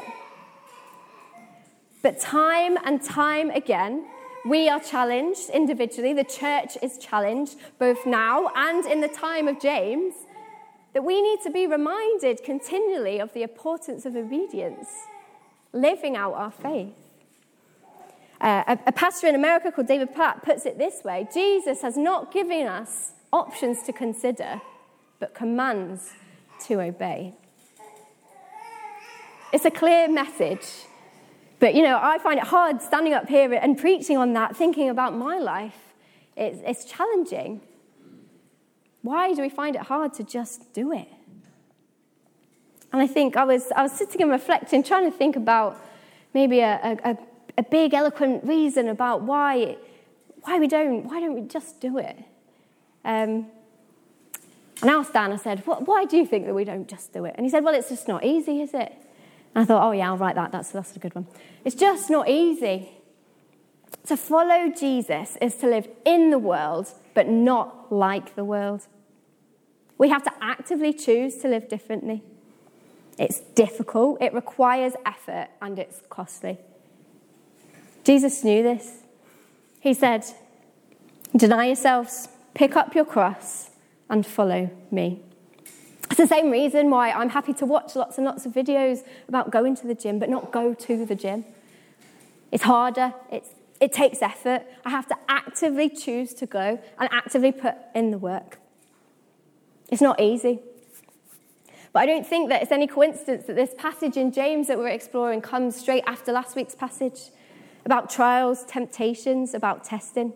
But 2.02 2.20
time 2.20 2.78
and 2.84 3.02
time 3.02 3.50
again, 3.50 4.06
we 4.46 4.68
are 4.68 4.80
challenged 4.80 5.50
individually. 5.50 6.12
The 6.12 6.24
church 6.24 6.76
is 6.82 6.98
challenged 6.98 7.56
both 7.78 8.06
now 8.06 8.50
and 8.54 8.84
in 8.86 9.00
the 9.00 9.08
time 9.08 9.48
of 9.48 9.60
James 9.60 10.14
that 10.92 11.02
we 11.02 11.20
need 11.20 11.40
to 11.42 11.50
be 11.50 11.66
reminded 11.66 12.42
continually 12.44 13.18
of 13.18 13.32
the 13.32 13.42
importance 13.42 14.06
of 14.06 14.16
obedience, 14.16 14.88
living 15.72 16.16
out 16.16 16.34
our 16.34 16.50
faith. 16.50 17.03
Uh, 18.40 18.64
a, 18.66 18.78
a 18.88 18.92
pastor 18.92 19.26
in 19.26 19.34
America 19.34 19.70
called 19.70 19.86
David 19.86 20.14
Platt 20.14 20.42
puts 20.44 20.66
it 20.66 20.76
this 20.76 21.04
way 21.04 21.28
Jesus 21.32 21.82
has 21.82 21.96
not 21.96 22.32
given 22.32 22.66
us 22.66 23.12
options 23.32 23.82
to 23.82 23.92
consider, 23.92 24.60
but 25.18 25.34
commands 25.34 26.12
to 26.66 26.80
obey. 26.80 27.34
It's 29.52 29.64
a 29.64 29.70
clear 29.70 30.08
message, 30.08 30.66
but 31.60 31.74
you 31.74 31.82
know, 31.82 31.98
I 32.00 32.18
find 32.18 32.38
it 32.38 32.46
hard 32.46 32.82
standing 32.82 33.14
up 33.14 33.28
here 33.28 33.52
and 33.54 33.78
preaching 33.78 34.16
on 34.16 34.32
that, 34.32 34.56
thinking 34.56 34.90
about 34.90 35.16
my 35.16 35.38
life. 35.38 35.94
It's, 36.36 36.58
it's 36.64 36.84
challenging. 36.84 37.60
Why 39.02 39.32
do 39.32 39.42
we 39.42 39.48
find 39.48 39.76
it 39.76 39.82
hard 39.82 40.14
to 40.14 40.24
just 40.24 40.72
do 40.72 40.92
it? 40.92 41.08
And 42.92 43.02
I 43.02 43.06
think 43.06 43.36
I 43.36 43.44
was, 43.44 43.70
I 43.76 43.82
was 43.82 43.92
sitting 43.92 44.22
and 44.22 44.30
reflecting, 44.30 44.82
trying 44.82 45.10
to 45.10 45.16
think 45.16 45.36
about 45.36 45.76
maybe 46.32 46.60
a, 46.60 46.98
a, 47.04 47.10
a 47.10 47.18
big, 47.62 47.94
eloquent 47.94 48.44
reason 48.44 48.88
about 48.88 49.22
why, 49.22 49.76
why 50.42 50.58
we 50.58 50.66
don't, 50.66 51.04
why 51.04 51.20
don't 51.20 51.34
we 51.34 51.42
just 51.42 51.80
do 51.80 51.98
it? 51.98 52.16
Um, 53.04 53.46
and 54.82 54.90
I 54.90 54.94
asked 54.94 55.12
Dan, 55.12 55.32
I 55.32 55.36
said, 55.36 55.60
why 55.60 56.04
do 56.04 56.16
you 56.16 56.26
think 56.26 56.46
that 56.46 56.54
we 56.54 56.64
don't 56.64 56.88
just 56.88 57.12
do 57.12 57.24
it? 57.24 57.34
And 57.36 57.46
he 57.46 57.50
said, 57.50 57.64
well, 57.64 57.74
it's 57.74 57.88
just 57.88 58.08
not 58.08 58.24
easy, 58.24 58.60
is 58.60 58.74
it? 58.74 58.92
And 59.54 59.62
I 59.62 59.64
thought, 59.64 59.86
oh, 59.86 59.92
yeah, 59.92 60.08
I'll 60.10 60.16
write 60.16 60.34
that. 60.34 60.50
That's, 60.50 60.70
that's 60.70 60.96
a 60.96 60.98
good 60.98 61.14
one. 61.14 61.26
It's 61.64 61.76
just 61.76 62.10
not 62.10 62.28
easy. 62.28 62.90
To 64.08 64.16
follow 64.16 64.70
Jesus 64.70 65.38
is 65.40 65.54
to 65.56 65.68
live 65.68 65.88
in 66.04 66.30
the 66.30 66.38
world, 66.38 66.92
but 67.14 67.28
not 67.28 67.92
like 67.92 68.34
the 68.34 68.44
world. 68.44 68.86
We 69.96 70.08
have 70.08 70.24
to 70.24 70.32
actively 70.40 70.92
choose 70.92 71.36
to 71.36 71.48
live 71.48 71.68
differently. 71.68 72.22
It's 73.16 73.40
difficult, 73.40 74.20
it 74.20 74.34
requires 74.34 74.94
effort, 75.06 75.48
and 75.62 75.78
it's 75.78 76.02
costly. 76.10 76.58
Jesus 78.04 78.44
knew 78.44 78.62
this. 78.62 78.98
He 79.80 79.94
said, 79.94 80.24
Deny 81.36 81.66
yourselves, 81.66 82.28
Pick 82.54 82.76
up 82.76 82.94
your 82.94 83.04
cross 83.04 83.70
and 84.08 84.24
follow 84.24 84.70
me. 84.90 85.20
It's 86.10 86.16
the 86.16 86.26
same 86.26 86.50
reason 86.50 86.88
why 86.88 87.10
I'm 87.10 87.30
happy 87.30 87.52
to 87.54 87.66
watch 87.66 87.96
lots 87.96 88.16
and 88.16 88.24
lots 88.24 88.46
of 88.46 88.52
videos 88.52 89.02
about 89.28 89.50
going 89.50 89.74
to 89.76 89.86
the 89.88 89.94
gym, 89.94 90.20
but 90.20 90.28
not 90.28 90.52
go 90.52 90.72
to 90.72 91.04
the 91.04 91.16
gym. 91.16 91.44
It's 92.52 92.62
harder, 92.62 93.12
it's, 93.32 93.50
it 93.80 93.92
takes 93.92 94.22
effort. 94.22 94.62
I 94.84 94.90
have 94.90 95.08
to 95.08 95.16
actively 95.28 95.88
choose 95.88 96.32
to 96.34 96.46
go 96.46 96.80
and 97.00 97.08
actively 97.10 97.50
put 97.50 97.74
in 97.94 98.12
the 98.12 98.18
work. 98.18 98.58
It's 99.90 100.02
not 100.02 100.20
easy. 100.20 100.60
But 101.92 102.00
I 102.00 102.06
don't 102.06 102.26
think 102.26 102.50
that 102.50 102.62
it's 102.62 102.72
any 102.72 102.86
coincidence 102.86 103.46
that 103.46 103.56
this 103.56 103.74
passage 103.76 104.16
in 104.16 104.30
James 104.30 104.68
that 104.68 104.78
we're 104.78 104.88
exploring 104.88 105.40
comes 105.40 105.74
straight 105.74 106.04
after 106.06 106.30
last 106.30 106.54
week's 106.54 106.74
passage 106.76 107.30
about 107.84 108.10
trials, 108.10 108.64
temptations, 108.64 109.54
about 109.54 109.84
testing. 109.84 110.32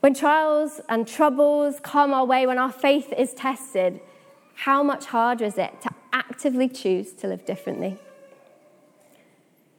When 0.00 0.14
trials 0.14 0.80
and 0.88 1.06
troubles 1.06 1.80
come 1.82 2.12
our 2.12 2.24
way, 2.24 2.46
when 2.46 2.58
our 2.58 2.72
faith 2.72 3.12
is 3.16 3.34
tested, 3.34 4.00
how 4.54 4.82
much 4.82 5.06
harder 5.06 5.44
is 5.44 5.58
it 5.58 5.80
to 5.82 5.90
actively 6.12 6.68
choose 6.68 7.12
to 7.14 7.28
live 7.28 7.44
differently? 7.44 7.98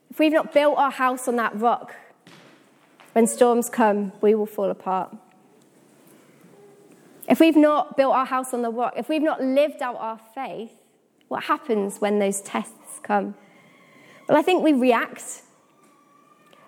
If 0.09 0.19
we've 0.19 0.33
not 0.33 0.53
built 0.53 0.77
our 0.77 0.91
house 0.91 1.27
on 1.27 1.35
that 1.37 1.57
rock, 1.59 1.95
when 3.13 3.27
storms 3.27 3.69
come, 3.69 4.11
we 4.21 4.35
will 4.35 4.45
fall 4.45 4.69
apart. 4.69 5.15
If 7.27 7.39
we've 7.39 7.55
not 7.55 7.95
built 7.95 8.13
our 8.13 8.25
house 8.25 8.53
on 8.53 8.61
the 8.61 8.71
rock, 8.71 8.93
if 8.97 9.07
we've 9.07 9.21
not 9.21 9.41
lived 9.41 9.81
out 9.81 9.97
our 9.97 10.19
faith, 10.33 10.71
what 11.27 11.43
happens 11.43 11.99
when 11.99 12.19
those 12.19 12.41
tests 12.41 12.99
come? 13.03 13.35
Well, 14.29 14.37
I 14.37 14.43
think 14.43 14.63
we 14.63 14.73
react. 14.73 15.41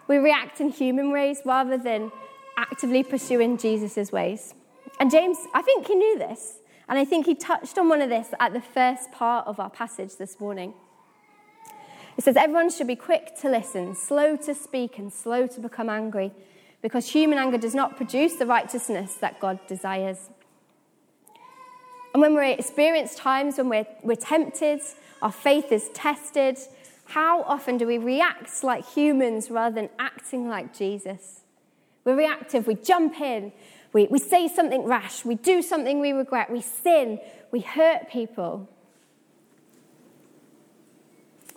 We 0.08 0.18
react 0.18 0.60
in 0.60 0.70
human 0.70 1.12
ways 1.12 1.42
rather 1.46 1.78
than 1.78 2.12
actively 2.58 3.04
pursuing 3.04 3.60
Jesus' 3.60 4.12
ways. 4.12 4.56
And 5.00 5.12
James, 5.12 5.38
I 5.54 5.62
think 5.62 5.86
he 5.86 5.94
knew 5.94 6.18
this. 6.18 6.56
And 6.90 6.98
I 6.98 7.06
think 7.06 7.28
he 7.28 7.36
touched 7.36 7.78
on 7.78 7.88
one 7.88 8.02
of 8.02 8.10
this 8.10 8.30
at 8.40 8.54
the 8.54 8.62
first 8.62 9.12
part 9.12 9.46
of 9.46 9.60
our 9.60 9.70
passage 9.70 10.16
this 10.18 10.40
morning. 10.40 10.74
It 12.18 12.24
says, 12.24 12.36
Everyone 12.36 12.72
should 12.72 12.88
be 12.88 12.96
quick 12.96 13.40
to 13.42 13.50
listen, 13.50 13.96
slow 13.96 14.36
to 14.38 14.56
speak, 14.56 14.98
and 14.98 15.14
slow 15.14 15.46
to 15.46 15.60
become 15.60 15.88
angry, 15.88 16.32
because 16.82 17.12
human 17.12 17.38
anger 17.38 17.60
does 17.60 17.76
not 17.76 17.96
produce 17.96 18.38
the 18.38 18.48
righteousness 18.48 19.14
that 19.22 19.40
God 19.40 19.60
desires. 19.68 20.32
And 22.14 22.22
when 22.22 22.36
we 22.36 22.52
experience 22.52 23.14
times 23.16 23.58
when 23.58 23.70
we're, 23.70 23.88
we're 24.02 24.16
tempted, 24.16 24.82
our 25.22 25.32
faith 25.32 25.72
is 25.72 25.90
tested, 25.94 26.58
how 27.12 27.44
often 27.44 27.78
do 27.78 27.86
we 27.86 27.98
react 27.98 28.64
like 28.64 28.88
humans 28.88 29.52
rather 29.52 29.76
than 29.76 29.90
acting 30.00 30.48
like 30.48 30.74
Jesus? 30.74 31.42
We're 32.06 32.16
reactive, 32.16 32.68
we 32.68 32.76
jump 32.76 33.20
in, 33.20 33.52
we, 33.92 34.08
we 34.08 34.18
say 34.18 34.48
something 34.48 34.86
rash, 34.86 35.26
we 35.26 35.36
do 35.36 35.62
something 35.62 36.00
we 36.00 36.14
regret, 36.14 36.50
we 36.50 36.62
sin, 36.62 37.20
we 37.52 37.60
hurt 37.60 38.10
people. 38.10 38.70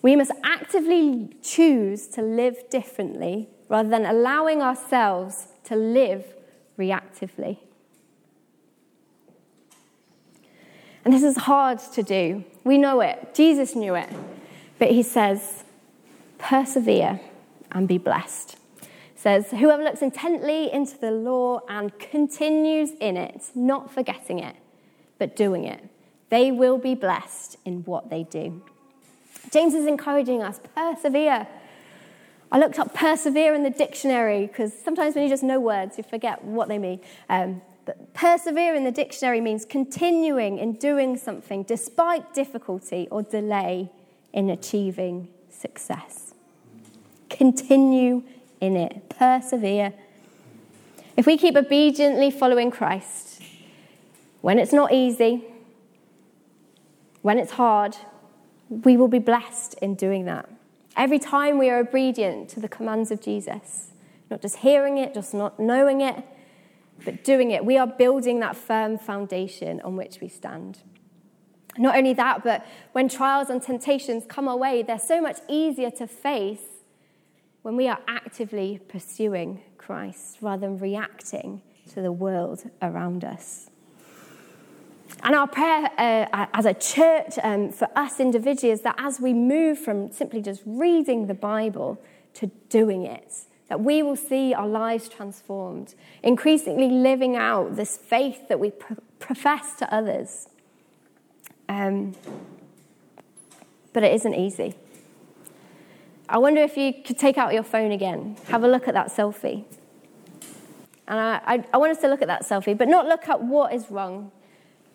We 0.03 0.17
must 0.17 0.33
actively 0.43 1.31
choose 1.41 2.09
to 2.09 2.21
live 2.21 2.69
differently 2.69 3.49
rather 3.69 3.89
than 3.89 4.05
allowing 4.05 4.61
ourselves 4.61 5.49
to 5.65 5.77
live 5.77 6.25
reactively. 6.77 7.59
And 11.05 11.15
this 11.15 11.23
is 11.23 11.37
hard 11.37 11.79
to 11.93 12.03
do. 12.03 12.45
We 12.65 12.77
know 12.77 13.01
it. 13.01 13.35
Jesus 13.35 13.77
knew 13.77 13.95
it. 13.95 14.11
But 14.85 14.93
he 14.93 15.03
says, 15.03 15.65
persevere 16.37 17.19
and 17.73 17.89
be 17.89 17.97
blessed. 17.97 18.59
says, 19.15 19.51
whoever 19.51 19.83
looks 19.83 20.03
intently 20.03 20.71
into 20.71 20.99
the 20.99 21.11
law 21.11 21.63
and 21.71 21.99
continues 21.99 22.91
in 23.01 23.17
it, 23.17 23.45
not 23.55 23.91
forgetting 23.91 24.41
it, 24.41 24.57
but 25.19 25.35
doing 25.37 25.65
it, 25.65 25.89
they 26.29 26.53
will 26.53 26.77
be 26.77 26.95
blessed 26.95 27.57
in 27.65 27.83
what 27.85 28.11
they 28.11 28.25
do. 28.25 28.63
James 29.51 29.73
is 29.73 29.87
encouraging 29.87 30.43
us, 30.43 30.61
persevere. 30.77 31.47
I 32.53 32.59
looked 32.59 32.79
up 32.79 32.93
persevere 32.93 33.55
in 33.55 33.63
the 33.63 33.71
dictionary 33.71 34.49
because 34.49 34.75
sometimes 34.85 35.15
when 35.15 35.25
you 35.25 35.31
just 35.31 35.43
know 35.43 35.61
words, 35.61 35.97
you 35.97 36.05
forget 36.05 36.45
what 36.45 36.69
they 36.69 36.77
mean. 36.77 37.01
Um, 37.31 37.63
but 37.87 38.13
persevere 38.13 38.75
in 38.75 38.85
the 38.85 38.93
dictionary 38.93 39.41
means 39.41 39.65
continuing 39.65 40.59
in 40.59 40.75
doing 40.75 41.17
something 41.17 41.63
despite 41.63 42.35
difficulty 42.35 43.09
or 43.11 43.23
delay 43.23 43.91
in 44.35 44.51
achieving 44.51 45.29
success. 45.49 46.35
Continue 47.31 48.25
in 48.61 48.77
it, 48.77 49.09
persevere. 49.09 49.95
If 51.17 51.25
we 51.25 51.39
keep 51.39 51.57
obediently 51.57 52.31
following 52.31 52.71
Christ, 52.71 53.41
when 54.41 54.59
it's 54.59 54.73
not 54.73 54.93
easy, 54.93 55.45
when 57.23 57.39
it's 57.39 57.53
hard, 57.53 57.97
we 58.69 58.97
will 58.97 59.09
be 59.09 59.21
blessed 59.21 59.75
in 59.81 59.95
doing 59.95 60.25
that. 60.25 60.51
Every 60.97 61.19
time 61.19 61.57
we 61.57 61.71
are 61.71 61.79
obedient 61.79 62.49
to 62.51 62.61
the 62.61 62.69
commands 62.69 63.11
of 63.11 63.23
Jesus, 63.23 63.93
not 64.31 64.43
just 64.43 64.57
hearing 64.57 64.99
it, 64.99 65.15
just 65.15 65.33
not 65.33 65.61
knowing 65.61 66.01
it, 66.01 66.25
but 67.05 67.23
doing 67.23 67.53
it, 67.53 67.65
we 67.65 67.79
are 67.79 67.87
building 67.87 68.41
that 68.41 68.57
firm 68.57 68.99
foundation 68.99 69.81
on 69.83 69.97
which 69.97 70.19
we 70.21 70.29
stand. 70.29 70.81
Not 71.79 71.97
only 71.97 72.13
that, 72.15 72.45
but 72.45 72.67
when 72.93 73.09
trials 73.09 73.51
and 73.51 73.61
temptations 73.63 74.25
come 74.29 74.49
our 74.49 74.57
way, 74.57 74.83
they're 74.83 74.99
so 74.99 75.21
much 75.21 75.39
easier 75.49 75.91
to 75.93 76.07
face 76.07 76.61
when 77.63 77.77
we 77.77 77.89
are 77.89 77.99
actively 78.07 78.81
pursuing 78.89 79.61
Christ 79.79 80.39
rather 80.41 80.67
than 80.67 80.79
reacting 80.79 81.63
to 81.93 82.01
the 82.01 82.13
world 82.13 82.65
around 82.81 83.25
us. 83.25 83.71
And 85.23 85.35
our 85.35 85.47
prayer 85.47 85.91
uh, 85.99 86.47
as 86.53 86.67
a 86.67 86.75
church, 86.75 87.39
um, 87.43 87.73
for 87.73 87.89
us 87.97 88.21
individually, 88.21 88.73
is 88.73 88.83
that 88.83 88.97
as 88.99 89.21
we 89.21 89.33
move 89.33 89.79
from 89.79 90.13
simply 90.13 90.43
just 90.43 90.63
reading 90.67 91.27
the 91.27 91.35
Bible 91.35 92.01
to 92.35 92.49
doing 92.69 93.05
it, 93.05 93.33
that 93.69 93.81
we 93.81 94.03
will 94.03 94.17
see 94.17 94.53
our 94.53 94.69
lives 94.69 95.09
transformed, 95.09 95.95
increasingly 96.23 96.89
living 96.89 97.37
out 97.37 97.77
this 97.77 97.97
faith 97.97 98.49
that 98.49 98.61
we 98.61 98.71
pro- 98.71 98.99
profess 99.19 99.75
to 99.77 99.95
others. 99.95 100.49
Um, 101.69 102.15
but 103.93 104.03
it 104.03 104.13
isn't 104.15 104.35
easy. 104.35 104.75
I 106.29 106.39
wonder 106.39 106.63
if 106.63 106.77
you 106.77 106.93
could 106.93 107.19
take 107.19 107.39
out 107.39 107.53
your 107.53 107.63
phone 107.63 107.93
again, 107.93 108.37
have 108.49 108.65
a 108.65 108.69
look 108.69 108.89
at 108.89 108.95
that 108.95 109.09
selfie. 109.09 109.65
And 111.07 111.21
I, 111.21 111.41
I, 111.45 111.65
I 111.75 111.77
want 111.77 111.93
us 111.93 111.99
to 111.99 112.09
look 112.09 112.23
at 112.23 112.29
that 112.29 112.43
selfie, 112.43 112.77
but 112.77 112.89
not 112.89 113.07
look 113.07 113.29
at 113.29 113.43
what 113.43 113.75
is 113.75 113.91
wrong 113.91 114.33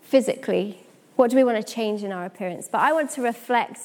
physically. 0.01 0.79
What 1.15 1.29
do 1.29 1.37
we 1.37 1.43
want 1.43 1.65
to 1.65 1.73
change 1.73 2.03
in 2.03 2.11
our 2.11 2.25
appearance? 2.25 2.67
But 2.71 2.81
I 2.81 2.93
want 2.93 3.11
to 3.11 3.21
reflect 3.21 3.79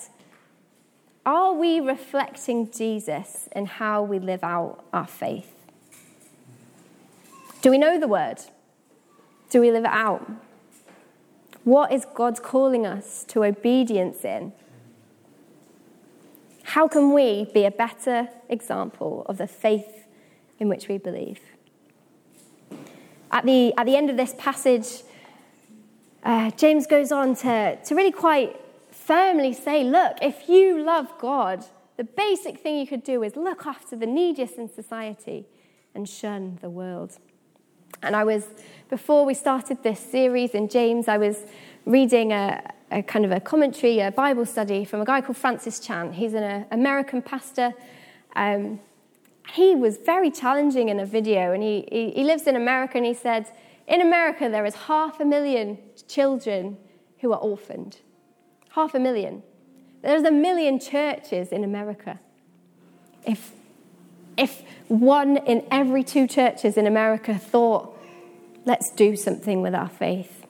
are 1.26 1.54
we 1.54 1.80
reflecting 1.80 2.70
Jesus 2.70 3.48
in 3.56 3.64
how 3.64 4.02
we 4.02 4.18
live 4.18 4.44
out 4.44 4.84
our 4.92 5.06
faith? 5.06 5.50
Do 7.62 7.70
we 7.70 7.78
know 7.78 7.98
the 7.98 8.08
word? 8.08 8.40
Do 9.48 9.60
we 9.60 9.70
live 9.70 9.84
it 9.84 9.90
out? 9.90 10.30
What 11.64 11.92
is 11.92 12.06
God 12.14 12.42
calling 12.42 12.86
us 12.86 13.24
to 13.28 13.42
obedience 13.42 14.24
in? 14.24 14.52
How 16.62 16.88
can 16.88 17.12
we 17.12 17.46
be 17.54 17.64
a 17.64 17.70
better 17.70 18.28
example 18.48 19.24
of 19.26 19.38
the 19.38 19.46
faith 19.46 20.06
in 20.58 20.68
which 20.68 20.88
we 20.88 20.98
believe? 20.98 21.40
At 23.30 23.44
the, 23.46 23.74
at 23.76 23.86
the 23.86 23.96
end 23.96 24.10
of 24.10 24.16
this 24.16 24.34
passage, 24.38 25.02
uh, 26.22 26.50
James 26.52 26.86
goes 26.86 27.10
on 27.10 27.34
to, 27.36 27.78
to 27.82 27.94
really 27.94 28.12
quite 28.12 28.60
firmly 28.90 29.52
say, 29.52 29.84
look, 29.84 30.18
if 30.20 30.48
you 30.48 30.82
love 30.82 31.12
God, 31.18 31.64
the 31.96 32.04
basic 32.04 32.60
thing 32.60 32.76
you 32.76 32.86
could 32.86 33.04
do 33.04 33.22
is 33.22 33.36
look 33.36 33.66
after 33.66 33.96
the 33.96 34.06
neediest 34.06 34.56
in 34.56 34.68
society 34.68 35.46
and 35.94 36.08
shun 36.08 36.58
the 36.60 36.70
world. 36.70 37.18
And 38.02 38.14
I 38.14 38.24
was, 38.24 38.46
before 38.90 39.24
we 39.24 39.34
started 39.34 39.82
this 39.82 40.00
series 40.00 40.50
in 40.50 40.68
James, 40.68 41.08
I 41.08 41.18
was 41.18 41.38
reading 41.86 42.32
a, 42.32 42.72
a 42.90 43.02
kind 43.02 43.24
of 43.24 43.32
a 43.32 43.40
commentary, 43.40 44.00
a 44.00 44.10
Bible 44.10 44.46
study 44.46 44.84
from 44.84 45.00
a 45.00 45.04
guy 45.04 45.20
called 45.20 45.36
Francis 45.36 45.80
Chan. 45.80 46.12
He's 46.12 46.34
an 46.34 46.44
uh, 46.44 46.64
American 46.70 47.22
pastor. 47.22 47.74
Um, 48.36 48.80
he 49.52 49.74
was 49.74 49.98
very 49.98 50.30
challenging 50.30 50.88
in 50.88 51.00
a 51.00 51.06
video, 51.06 51.52
and 51.52 51.62
he, 51.62 51.86
he, 51.90 52.10
he 52.10 52.24
lives 52.24 52.46
in 52.46 52.56
America, 52.56 52.96
and 52.96 53.06
he 53.06 53.14
said, 53.14 53.46
In 53.86 54.00
America, 54.00 54.48
there 54.48 54.64
is 54.64 54.74
half 54.74 55.20
a 55.20 55.24
million 55.24 55.78
children 56.08 56.76
who 57.18 57.32
are 57.32 57.38
orphaned. 57.38 57.98
Half 58.70 58.94
a 58.94 58.98
million. 58.98 59.42
There's 60.02 60.24
a 60.24 60.30
million 60.30 60.78
churches 60.78 61.48
in 61.48 61.64
America. 61.64 62.20
If, 63.26 63.52
if 64.36 64.62
one 64.88 65.36
in 65.38 65.66
every 65.70 66.04
two 66.04 66.26
churches 66.26 66.76
in 66.76 66.86
America 66.86 67.36
thought, 67.38 67.98
let's 68.64 68.90
do 68.90 69.16
something 69.16 69.62
with 69.62 69.74
our 69.74 69.88
faith, 69.88 70.46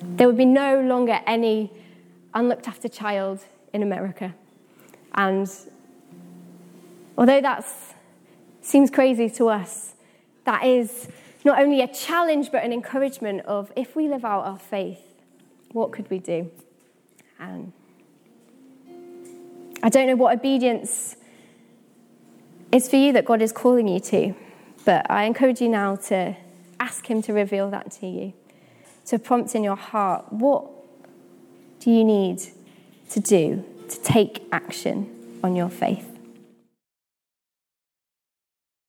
there 0.00 0.26
would 0.26 0.36
be 0.36 0.44
no 0.44 0.80
longer 0.80 1.20
any 1.26 1.70
unlooked 2.34 2.68
after 2.68 2.88
child 2.88 3.40
in 3.72 3.82
America. 3.82 4.34
And 5.14 5.48
although 7.16 7.40
that 7.40 7.64
seems 8.60 8.90
crazy 8.90 9.28
to 9.30 9.48
us, 9.48 9.94
that 10.44 10.64
is 10.64 11.08
not 11.44 11.60
only 11.60 11.80
a 11.80 11.92
challenge 11.92 12.50
but 12.50 12.64
an 12.64 12.72
encouragement 12.72 13.42
of 13.42 13.72
if 13.76 13.94
we 13.94 14.08
live 14.08 14.24
out 14.24 14.44
our 14.44 14.58
faith, 14.58 15.00
what 15.72 15.92
could 15.92 16.10
we 16.10 16.18
do? 16.18 16.50
And 17.38 17.72
I 19.82 19.88
don't 19.88 20.06
know 20.06 20.16
what 20.16 20.36
obedience 20.36 21.16
is 22.72 22.88
for 22.88 22.96
you 22.96 23.12
that 23.12 23.24
God 23.24 23.42
is 23.42 23.52
calling 23.52 23.86
you 23.86 24.00
to, 24.00 24.34
but 24.84 25.08
I 25.10 25.24
encourage 25.24 25.60
you 25.60 25.68
now 25.68 25.96
to 25.96 26.34
ask 26.80 27.06
Him 27.06 27.22
to 27.22 27.32
reveal 27.32 27.70
that 27.70 27.92
to 27.92 28.06
you, 28.06 28.32
to 29.06 29.18
prompt 29.18 29.54
in 29.54 29.62
your 29.62 29.76
heart 29.76 30.32
what 30.32 30.66
do 31.80 31.90
you 31.90 32.04
need 32.04 32.40
to 33.10 33.20
do 33.20 33.64
to 33.88 34.00
take 34.00 34.46
action 34.52 35.38
on 35.44 35.54
your 35.54 35.68
faith. 35.68 36.11